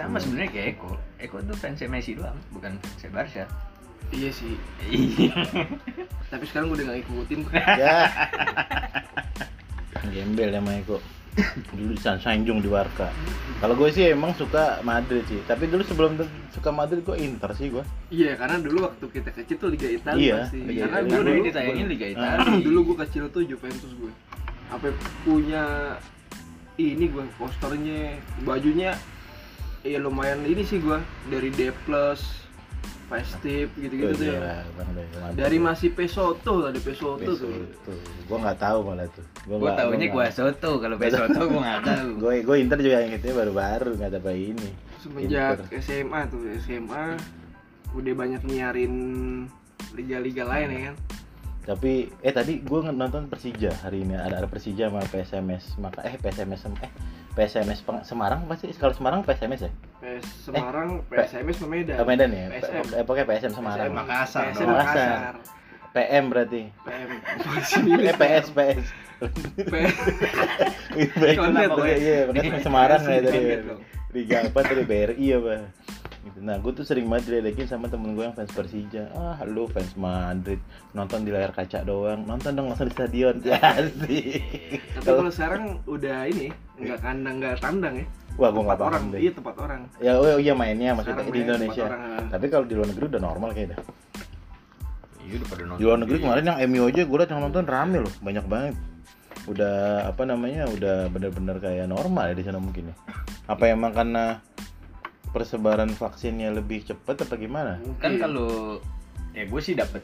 Sama 0.00 0.08
Hmm. 0.10 0.22
sebenarnya 0.22 0.50
kayak 0.50 0.66
Eko. 0.74 0.90
Eko 1.18 1.36
tuh 1.42 1.54
fans 1.54 1.80
Messi 1.84 2.12
doang, 2.14 2.38
bukan 2.50 2.72
fans 2.76 3.04
Barca. 3.08 3.44
iya 4.10 4.26
sih 4.28 4.56
Iya. 4.82 5.30
tapi 6.26 6.42
sekarang 6.42 6.66
gue 6.66 6.80
udah 6.80 6.86
gak 6.88 6.98
ngikutin 6.98 7.40
ya 7.78 7.94
gembel 10.04 10.50
sama 10.50 10.70
Eko 10.74 10.98
dulu 11.70 11.94
San 11.94 12.18
Sanjung 12.18 12.58
di 12.58 12.66
Warka 12.66 13.06
kalau 13.60 13.76
gue 13.76 13.86
sih 13.88 14.08
emang 14.08 14.34
suka 14.34 14.82
Madrid 14.82 15.22
sih 15.24 15.38
tapi 15.44 15.68
dulu 15.68 15.84
sebelum 15.84 16.18
suka 16.50 16.70
Madrid 16.70 17.00
gue 17.00 17.16
Inter 17.18 17.54
sih 17.54 17.70
gue 17.70 17.84
iya 18.10 18.34
karena 18.34 18.58
dulu 18.58 18.82
waktu 18.84 19.04
kita 19.06 19.30
kecil 19.32 19.56
tuh 19.58 19.68
Liga 19.68 19.86
Italia 19.86 20.18
Iya, 20.18 20.34
pasti 20.42 20.58
Liga 20.60 20.82
karena 20.82 20.98
gue 20.98 21.18
Dulu 21.20 21.42
ditayangin 21.44 21.86
Liga 21.86 22.04
Ah. 22.04 22.10
Italia. 22.10 22.50
dulu 22.66 22.78
gue 22.82 22.96
kecil 23.06 23.24
tuh 23.28 23.42
Juventus 23.44 23.92
gue 23.94 24.12
apa 24.68 24.86
punya 25.22 25.62
ini 26.76 27.04
gue 27.06 27.24
posternya 27.36 28.16
bajunya 28.40 28.90
ya 29.80 29.98
lumayan 30.00 30.44
ini 30.44 30.62
sih 30.64 30.80
gue 30.80 30.98
dari 31.32 31.48
D 31.52 31.72
plus 31.88 32.40
Festive 33.10 33.74
gitu-gitu 33.74 34.14
tuh. 34.22 34.38
Ya. 34.38 34.62
Bang, 34.78 34.88
dari 35.34 35.58
masih 35.58 35.90
Pesoto 35.90 36.70
ada 36.70 36.78
Pesoto 36.78 37.18
Besok 37.18 37.50
tuh. 37.50 37.66
Tuh 37.90 37.98
gue 37.98 38.38
nggak 38.38 38.58
tahu 38.62 38.78
malah 38.86 39.10
tuh. 39.10 39.26
Gue 39.50 39.56
Gua 39.58 39.74
taunya 39.74 40.06
gua 40.06 40.30
soto, 40.30 40.78
kalau 40.78 40.94
Pesoto 40.94 41.40
gua 41.50 41.60
nggak 41.66 41.82
tahu. 41.90 42.08
gue 42.22 42.34
gue 42.46 42.56
Inter 42.62 42.78
juga 42.78 43.02
yang 43.02 43.18
itu 43.18 43.34
baru-baru 43.34 43.98
nggak 43.98 44.10
ada 44.14 44.20
bayi 44.22 44.54
ini. 44.54 44.70
Semenjak 45.02 45.58
Inter. 45.58 45.82
SMA 45.82 46.20
tuh 46.30 46.40
SMA 46.62 47.06
udah 47.98 48.14
banyak 48.14 48.42
nyiarin 48.46 48.94
liga-liga 49.98 50.46
lain 50.46 50.68
ya 50.70 50.80
kan? 50.86 50.96
Tapi 51.74 52.14
eh 52.22 52.30
tadi 52.30 52.62
gue 52.62 52.78
nonton 52.94 53.26
Persija 53.26 53.74
hari 53.82 54.06
ini. 54.06 54.14
Ada 54.14 54.46
ada 54.46 54.46
Persija 54.46 54.86
sama 54.86 55.02
PSMS 55.10 55.82
maka 55.82 56.06
eh 56.06 56.14
PSMS 56.14 56.62
eh 56.78 56.92
PSMS 57.32 57.80
Peng- 57.80 58.02
Semarang 58.02 58.42
pasti 58.44 58.68
kalau 58.74 58.90
Semarang 58.90 59.20
PSMS 59.22 59.60
ya 59.62 59.72
PS 60.00 60.26
Semarang 60.44 61.00
P- 61.04 61.14
PSMS 61.16 61.62
Medan 61.62 61.96
Eh, 61.96 62.04
Medan 62.04 62.30
ya 62.30 62.46
PSM. 62.50 62.84
eh 62.92 63.02
pokoknya 63.02 63.26
PSM 63.26 63.52
Semarang 63.52 63.86
PSM 63.86 63.94
Makassar 63.96 64.44
PSM. 64.48 64.66
Makassar 64.66 65.34
PM 65.90 66.24
berarti 66.26 66.62
PM 66.80 67.08
eh 68.00 68.14
PS 68.14 68.46
PS 68.50 68.84
PS 69.64 69.96
Iya, 70.96 71.68
pokoknya. 71.68 71.96
iya, 71.96 72.18
makanya 72.26 72.60
Semarang 72.60 73.00
ya 73.02 73.18
tadi. 73.20 73.38
Kondet 73.38 73.60
dong. 73.64 73.80
Liga 74.10 74.36
apa 74.42 74.60
tadi 74.60 74.82
BRI 74.82 75.26
apa? 75.32 75.54
Gitu. 76.20 76.36
Nah, 76.38 76.56
gue 76.56 76.68
tuh 76.70 76.84
sering 76.84 77.08
banget 77.08 77.32
diledekin 77.32 77.64
sama 77.64 77.88
temen 77.88 78.12
gue 78.12 78.22
yang 78.22 78.36
fans 78.36 78.52
Persija. 78.52 79.08
Ah, 79.10 79.40
lu 79.42 79.64
fans 79.66 79.96
Madrid, 79.96 80.60
nonton 80.92 81.24
di 81.24 81.30
layar 81.30 81.48
kaca 81.50 81.80
doang, 81.80 82.22
nonton 82.22 82.52
dong 82.52 82.68
langsung 82.68 82.86
di 82.86 82.94
stadion. 82.94 83.40
Ya 83.48 83.56
sih. 84.04 84.36
tapi 84.94 85.06
kalau 85.06 85.32
sekarang 85.32 85.62
udah 85.84 86.28
ini 86.28 86.52
nggak 86.76 87.00
kandang 87.00 87.40
nggak 87.40 87.56
tandang 87.58 87.94
ya 87.96 88.06
Wah, 88.36 88.48
gue 88.48 88.62
nggak 88.62 88.78
paham 88.78 88.90
orang 88.90 89.04
deh. 89.10 89.20
iya 89.20 89.32
tempat 89.32 89.54
orang 89.58 89.80
Ya, 89.98 90.12
oh 90.16 90.38
iya 90.38 90.52
mainnya 90.52 90.92
maksudnya 90.92 91.20
Sekarang 91.20 91.28
di 91.28 91.40
main 91.40 91.46
Indonesia. 91.46 91.84
ah. 91.84 92.24
Tapi 92.30 92.46
kalau 92.48 92.64
di 92.64 92.74
luar 92.76 92.88
negeri 92.88 93.04
udah 93.06 93.22
normal 93.22 93.48
kayaknya. 93.52 93.74
dah. 93.74 93.80
Iya 95.20 95.34
udah 95.36 95.48
pada 95.48 95.62
nonton. 95.62 95.78
Di 95.78 95.84
luar 95.84 95.98
negeri 96.00 96.16
kemarin 96.20 96.44
yang 96.46 96.58
MU 96.66 96.82
aja 96.84 97.02
gue 97.02 97.16
liat 97.18 97.30
yang 97.30 97.42
nonton 97.42 97.64
rame 97.64 97.96
loh, 98.00 98.12
banyak 98.20 98.44
banget. 98.44 98.74
Udah 99.46 99.76
apa 100.06 100.22
namanya? 100.24 100.62
Udah 100.68 100.96
bener-bener 101.08 101.56
kayak 101.58 101.86
normal 101.86 102.24
ya 102.28 102.34
di 102.34 102.44
sana 102.44 102.58
mungkin 102.58 102.92
ya. 102.92 102.94
Apa 103.48 103.64
emang 103.66 103.92
karena 103.92 104.38
persebaran 105.30 105.90
vaksinnya 105.94 106.50
lebih 106.54 106.82
cepat 106.84 107.22
apa 107.26 107.34
gimana? 107.38 107.78
Kan 108.02 108.18
Mungkin. 108.18 108.20
kalau 108.20 108.50
ya 109.30 109.46
gue 109.46 109.60
sih 109.62 109.78
dapet 109.78 110.02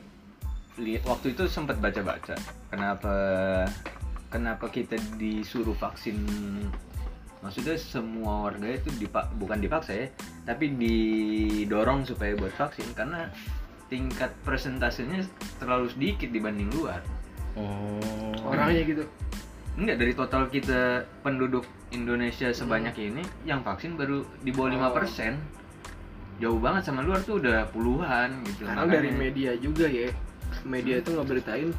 lihat 0.76 1.02
waktu 1.08 1.32
itu 1.32 1.48
sempat 1.48 1.80
baca-baca 1.80 2.36
kenapa 2.68 3.14
kenapa 4.28 4.68
kita 4.68 5.00
disuruh 5.16 5.72
vaksin 5.72 6.20
maksudnya 7.40 7.80
semua 7.80 8.50
warga 8.50 8.76
itu 8.76 8.92
dipak 9.00 9.30
bukan 9.40 9.56
dipaksa 9.58 9.96
ya 9.96 10.06
tapi 10.44 10.76
didorong 10.76 12.04
supaya 12.04 12.36
buat 12.36 12.52
vaksin 12.54 12.92
karena 12.92 13.32
tingkat 13.88 14.30
persentasenya 14.44 15.24
terlalu 15.56 15.88
sedikit 15.90 16.28
dibanding 16.30 16.70
luar 16.74 17.00
Oh. 17.56 18.52
orangnya 18.52 18.84
gitu 18.84 19.04
enggak 19.80 19.96
dari 19.96 20.12
total 20.12 20.44
kita 20.52 21.08
penduduk 21.24 21.64
Indonesia 21.88 22.50
sebanyak 22.50 22.96
ini 22.98 23.22
yang 23.42 23.62
vaksin 23.62 23.94
baru 23.94 24.26
di 24.40 24.50
bawah 24.50 24.68
Oh. 24.68 24.90
5% 24.92 25.38
jauh 26.36 26.58
banget 26.58 26.82
sama 26.84 27.00
luar 27.00 27.22
tuh 27.22 27.38
udah 27.38 27.64
puluhan 27.70 28.44
gitu 28.44 28.64
karena 28.64 28.82
Makanya- 28.82 28.94
dari 28.94 29.10
media 29.10 29.50
juga 29.56 29.86
ya 29.86 30.10
media 30.62 31.00
itu 31.00 31.10
ngeberitain 31.10 31.70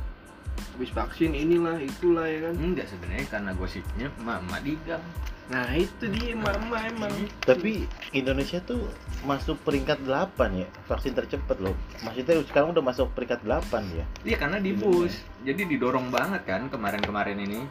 habis 0.74 0.90
vaksin 0.90 1.32
inilah 1.32 1.78
itulah 1.78 2.26
ya 2.26 2.40
kan 2.44 2.54
Enggak 2.56 2.88
sebenarnya 2.88 3.26
karena 3.28 3.52
gosipnya 3.54 4.08
mama 4.18 4.58
di 4.60 4.74
gang. 4.82 5.02
nah 5.48 5.64
itu 5.72 6.10
dia 6.10 6.36
mama 6.36 6.76
emang 6.84 7.14
Tapi 7.40 7.86
Indonesia 8.12 8.60
tuh 8.60 8.90
masuk 9.24 9.56
peringkat 9.64 10.04
8 10.04 10.36
ya, 10.54 10.68
vaksin 10.86 11.16
tercepat 11.16 11.58
loh. 11.58 11.72
Maksudnya 12.04 12.44
sekarang 12.44 12.76
udah 12.76 12.84
masuk 12.84 13.16
peringkat 13.16 13.42
8 13.42 13.64
ya. 13.92 14.04
Iya 14.24 14.38
karena 14.38 14.60
di 14.60 14.76
push. 14.76 15.24
Jadi 15.42 15.64
didorong 15.66 16.12
banget 16.12 16.44
kan 16.44 16.68
kemarin-kemarin 16.68 17.40
ini 17.40 17.64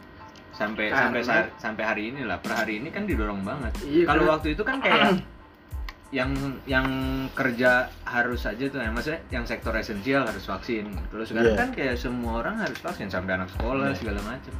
sampai 0.51 0.89
Karena- 0.89 1.01
sampai 1.09 1.21
sa- 1.23 1.49
sampai 1.57 1.83
hari 1.83 2.03
ini 2.11 2.21
lah. 2.23 2.37
Per 2.39 2.51
hari 2.51 2.79
ini 2.79 2.89
kan 2.89 3.03
didorong 3.03 3.41
banget. 3.41 3.73
Iya, 3.83 4.05
Kalau 4.05 4.23
karena- 4.23 4.31
waktu 4.35 4.47
itu 4.55 4.63
kan 4.63 4.77
kayak 4.79 4.99
yang 6.17 6.31
yang 6.63 6.87
kerja 7.35 7.91
harus 8.03 8.41
aja 8.43 8.65
tuh 8.65 8.79
ya 8.79 8.87
maksudnya 8.87 9.19
yang 9.27 9.43
sektor 9.43 9.75
esensial 9.75 10.23
harus 10.23 10.43
vaksin. 10.43 10.87
Terus 11.11 11.27
sekarang 11.27 11.51
Iya. 11.51 11.59
kan 11.59 11.69
kayak 11.75 11.95
semua 11.95 12.39
orang 12.39 12.55
harus 12.57 12.79
vaksin 12.79 13.07
sampai 13.07 13.35
anak 13.35 13.51
sekolah 13.51 13.91
Iya. 13.91 13.97
segala 13.97 14.21
macam. 14.23 14.55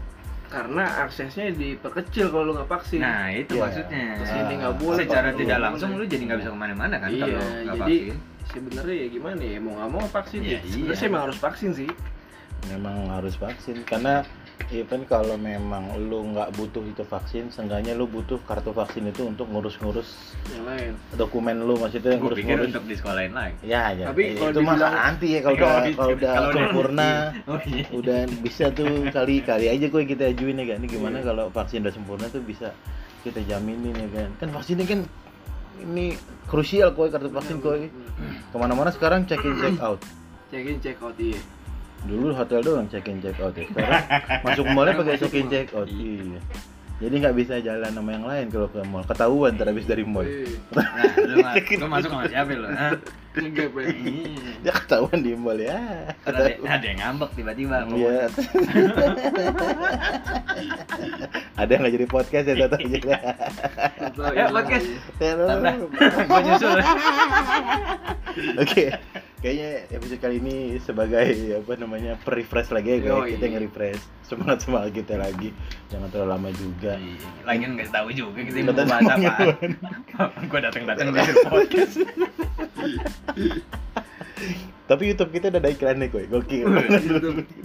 karena 0.48 1.04
aksesnya 1.04 1.52
diperkecil 1.52 2.32
kalau 2.32 2.48
lu 2.48 2.52
nggak 2.56 2.72
vaksin 2.72 3.04
Nah, 3.04 3.28
itu 3.30 3.60
Iya. 3.60 3.68
maksudnya. 3.68 4.04
Ke 4.16 4.26
sini 4.26 4.54
nggak 4.56 4.72
Ah, 4.72 4.80
boleh 4.80 5.04
Secara 5.04 5.30
tidak 5.36 5.60
langsung 5.60 5.90
lu 6.00 6.04
jadi 6.08 6.24
nggak 6.24 6.40
bisa 6.40 6.50
ke 6.52 6.58
mana-mana 6.58 6.96
kan 6.96 7.10
Iya, 7.12 7.20
kalau 7.20 7.36
nggak 7.44 7.76
jadi- 7.84 8.04
vaksin. 8.08 8.18
sebenarnya 8.48 8.96
ya 8.96 9.08
gimana 9.12 9.42
ya 9.44 9.60
mau 9.60 9.74
nggak 9.76 9.90
mau 9.92 10.04
vaksin 10.08 10.40
Iya, 10.40 10.52
ya 10.56 10.60
sebenarnya 10.64 10.96
iya. 10.96 11.10
emang 11.12 11.22
harus 11.28 11.38
vaksin 11.38 11.72
sih 11.76 11.90
Memang 12.66 12.96
harus 13.12 13.36
vaksin 13.36 13.76
karena 13.84 14.14
even 14.68 15.02
kalau 15.06 15.36
memang 15.36 15.96
lu 16.02 16.34
nggak 16.34 16.52
butuh 16.54 16.84
itu 16.84 17.02
vaksin, 17.02 17.48
seenggaknya 17.48 17.94
lu 17.94 18.04
butuh 18.04 18.36
kartu 18.44 18.70
vaksin 18.70 19.06
itu 19.06 19.24
untuk 19.24 19.48
ngurus-ngurus 19.48 20.36
yang 20.50 20.64
lain 20.66 20.92
dokumen 21.14 21.64
lu 21.64 21.78
maksudnya 21.78 22.16
pikir 22.16 22.22
ngurus-ngurus. 22.22 22.68
untuk 22.70 22.84
di 22.84 22.96
sekolahin 22.96 23.32
lagi. 23.32 23.56
Ya, 23.64 23.94
ya. 23.94 24.12
Tapi 24.12 24.24
Eh, 24.34 24.50
itu 24.52 24.60
mah 24.60 24.76
nanti 24.76 25.28
ya 25.34 25.40
kalau 25.42 25.58
Kalau 25.58 25.72
udah 25.72 25.94
kalau 25.96 26.16
udah 26.18 26.34
sempurna. 26.52 27.10
Oh 27.50 27.60
iya. 27.64 27.86
udah 27.90 28.20
bisa 28.42 28.66
tuh 28.70 28.92
kali 29.16 29.40
kali 29.40 29.66
aja 29.68 29.86
gue 29.88 30.04
kita 30.04 30.24
ajuin 30.30 30.60
ya 30.60 30.76
kan 30.76 30.78
ini 30.84 30.88
gimana 30.90 31.18
Iya. 31.20 31.26
kalau 31.32 31.46
vaksin 31.48 31.80
udah 31.82 31.94
sempurna 31.94 32.26
tuh 32.28 32.44
bisa 32.44 32.76
kita 33.24 33.40
jaminin 33.44 33.96
ya 33.96 34.10
kan 34.12 34.30
kan 34.38 34.50
vaksinnya 34.52 34.84
kan 34.84 35.02
ini 35.78 36.18
krusial 36.46 36.92
koi 36.92 37.08
kartu 37.08 37.30
vaksin 37.30 37.60
koi 37.60 37.88
ke 38.50 38.56
mana-mana 38.56 38.90
sekarang 38.90 39.24
check 39.24 39.40
in 39.42 39.56
check 39.58 39.78
out 39.78 40.00
check 40.50 40.64
in 40.64 40.78
check 40.80 40.98
out 41.00 41.14
iya 41.18 41.38
Dulu 42.06 42.30
hotel 42.32 42.62
doang 42.62 42.86
check 42.88 43.08
in 43.08 43.18
check 43.18 43.40
out 43.42 43.56
ya. 43.58 43.66
Sekarang 43.66 44.04
masuk 44.46 44.66
mallnya 44.70 44.94
pakai 44.96 45.18
check 45.18 45.34
in 45.34 45.48
check 45.50 45.74
out. 45.74 45.88
Iya. 45.88 46.38
Jadi 46.98 47.14
nggak 47.22 47.36
bisa 47.38 47.62
jalan 47.62 47.94
sama 47.94 48.10
yang 48.10 48.26
lain 48.26 48.50
kalau 48.50 48.66
ke 48.74 48.82
mall. 48.82 49.06
Ketahuan 49.06 49.54
ntar 49.54 49.70
habis 49.70 49.86
dari 49.86 50.02
mall. 50.02 50.26
Eh, 50.26 50.50
Nah, 50.74 51.14
lu, 51.30 51.38
lu 51.46 51.86
masuk 51.86 52.10
sama 52.10 52.26
siapa 52.26 52.58
lu? 52.58 52.66
Hah? 52.74 52.98
enggak. 53.38 53.70
Iya. 53.70 54.34
Dia 54.66 54.74
ketahuan 54.74 55.22
di 55.22 55.38
mall 55.38 55.62
ya. 55.62 55.78
Ada, 56.26 56.58
ada 56.58 56.86
yang 56.90 56.98
ngambek 56.98 57.30
tiba-tiba. 57.38 57.86
Iya. 57.94 58.34
Ada 61.58 61.70
yang 61.74 61.82
nggak 61.86 61.96
jadi 61.98 62.08
podcast 62.10 62.46
ya 62.46 62.56
tetap. 62.66 62.80
Atau 64.10 64.30
Ya, 64.34 64.46
podcast. 64.50 64.88
Tabrak. 65.22 65.78
Gua 66.26 66.40
nyusul. 66.46 66.78
Oke, 68.62 68.84
kayaknya 69.48 69.70
episode 69.90 70.20
kali 70.20 70.36
ini 70.38 70.56
sebagai 70.78 71.24
apa 71.56 71.72
namanya 71.80 72.20
refresh 72.22 72.68
lagi 72.68 72.90
ya 72.92 72.98
kayak 73.00 73.16
Yoi. 73.16 73.30
kita 73.32 73.46
nge-refresh 73.48 74.02
semangat 74.22 74.58
semangat 74.60 74.92
kita 74.92 75.16
lagi 75.16 75.50
jangan 75.88 76.12
terlalu 76.12 76.30
lama 76.30 76.50
juga. 76.52 77.00
Lagian 77.48 77.72
nggak 77.74 77.90
tahu 77.90 78.08
juga 78.12 78.44
kita 78.44 78.60
mau 78.60 78.76
bahas 78.76 78.92
ngomongin 78.92 79.32
apaan. 79.32 79.72
Gua 80.52 80.60
datang-datang 80.60 81.08
dari 81.16 81.34
podcast. 81.48 81.96
Tapi 84.88 85.04
YouTube 85.04 85.32
kita 85.32 85.46
udah 85.48 85.60
ada 85.60 85.70
iklannya 85.70 86.08
kok, 86.08 86.28
gokil. 86.28 86.64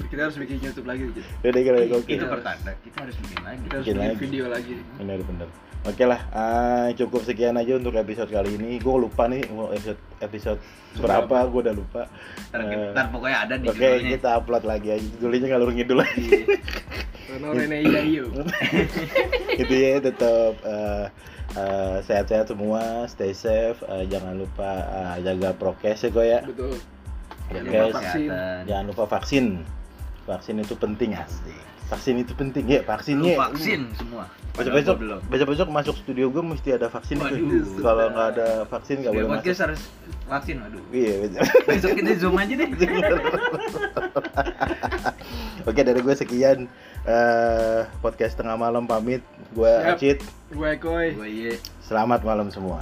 Kita 0.06 0.20
harus 0.22 0.36
bikin 0.38 0.58
YouTube 0.58 0.86
lagi 0.86 1.02
Cid. 1.10 1.22
Udah 1.22 1.50
ada 1.50 1.58
iklannya 1.58 1.88
gokil. 1.90 2.18
Itu 2.18 2.26
pertanda 2.26 2.70
kita 2.78 2.96
harus 3.02 3.16
bikin 3.18 3.40
lagi. 3.42 3.58
Kita 3.60 3.74
harus 3.74 3.86
Bikin 3.86 3.94
bikin 3.98 4.06
lagi. 4.06 4.22
video 4.22 4.44
lagi. 4.46 4.74
Bener 4.98 5.18
bener. 5.22 5.48
Oke 5.82 6.06
lah, 6.06 6.20
ah, 6.30 6.86
cukup 6.94 7.26
sekian 7.26 7.58
aja 7.58 7.74
untuk 7.74 7.90
episode 7.92 8.30
kali 8.30 8.54
ini. 8.54 8.78
Gue 8.78 9.02
lupa 9.02 9.26
nih 9.26 9.42
episode 9.72 9.98
episode 10.20 10.60
berapa, 10.94 11.42
gue 11.44 11.60
udah 11.60 11.74
lupa. 11.74 12.02
Ntar, 12.48 12.60
Eh, 12.62 12.94
ntar 12.94 13.06
pokoknya 13.10 13.38
ada 13.42 13.54
di 13.56 13.66
Oke, 13.66 13.82
judulnya. 13.82 14.10
kita 14.14 14.28
upload 14.38 14.62
lagi 14.62 14.88
aja. 14.90 15.06
Judulnya 15.18 15.46
ngalur 15.50 15.70
ngidul 15.74 15.98
lagi. 15.98 16.28
Karena 17.26 17.48
Rene 17.50 17.78
Yayu. 17.82 18.24
gitu 19.52 19.74
ya 19.82 19.98
tetap 19.98 20.52
eh, 20.60 21.04
eh, 21.54 21.96
sehat-sehat 22.00 22.46
semua 22.46 23.08
stay 23.08 23.32
safe 23.32 23.80
eh, 23.82 24.04
jangan 24.06 24.36
lupa 24.36 24.70
eh, 25.16 25.24
jaga 25.24 25.50
prokes 25.52 25.98
ya 25.98 26.08
gue 26.08 26.26
ya 26.28 26.40
Betul. 26.44 26.76
Jangan 27.48 27.64
lupa 27.64 27.88
vaksin. 27.90 28.22
kesehatan. 28.28 28.60
jangan 28.64 28.84
lupa 28.86 29.04
vaksin 29.08 29.44
vaksin 30.22 30.56
itu 30.58 30.74
penting 30.76 31.10
asik 31.14 31.56
vaksin 31.92 32.14
itu 32.24 32.32
penting 32.32 32.64
ya 32.64 32.80
Lu 32.80 32.88
vaksinnya 32.88 33.32
vaksin 33.36 33.80
semua. 34.00 34.24
besok 34.52 34.72
besok 34.76 34.96
belum. 35.00 35.20
besok 35.28 35.48
besok 35.52 35.68
masuk 35.68 35.94
studio 36.00 36.28
gue 36.28 36.44
mesti 36.44 36.76
ada 36.76 36.88
vaksin 36.88 37.16
itu. 37.20 37.80
Kalau 37.80 38.04
nggak 38.12 38.28
ada 38.36 38.48
vaksin 38.68 38.96
nggak 39.04 39.12
boleh 39.12 39.28
masuk 39.28 39.56
harus 39.60 39.80
vaksin 40.28 40.56
waduh. 40.60 40.82
iya 40.92 41.12
besok. 41.24 41.42
Besok 41.68 41.90
kita 42.00 42.12
zoom 42.16 42.36
aja 42.40 42.54
deh. 42.56 42.68
oke 45.68 45.80
dari 45.80 46.00
gue 46.00 46.14
sekian 46.16 46.58
eh, 47.04 47.80
podcast 48.00 48.34
tengah 48.36 48.56
malam 48.56 48.88
pamit 48.88 49.20
gue 49.52 49.72
Siap. 49.72 49.96
Acit 49.96 50.18
Gue 50.52 50.76
Koi. 50.76 51.16
Gue 51.16 51.28
iya. 51.28 51.54
selamat 51.84 52.20
malam 52.24 52.48
semua 52.52 52.80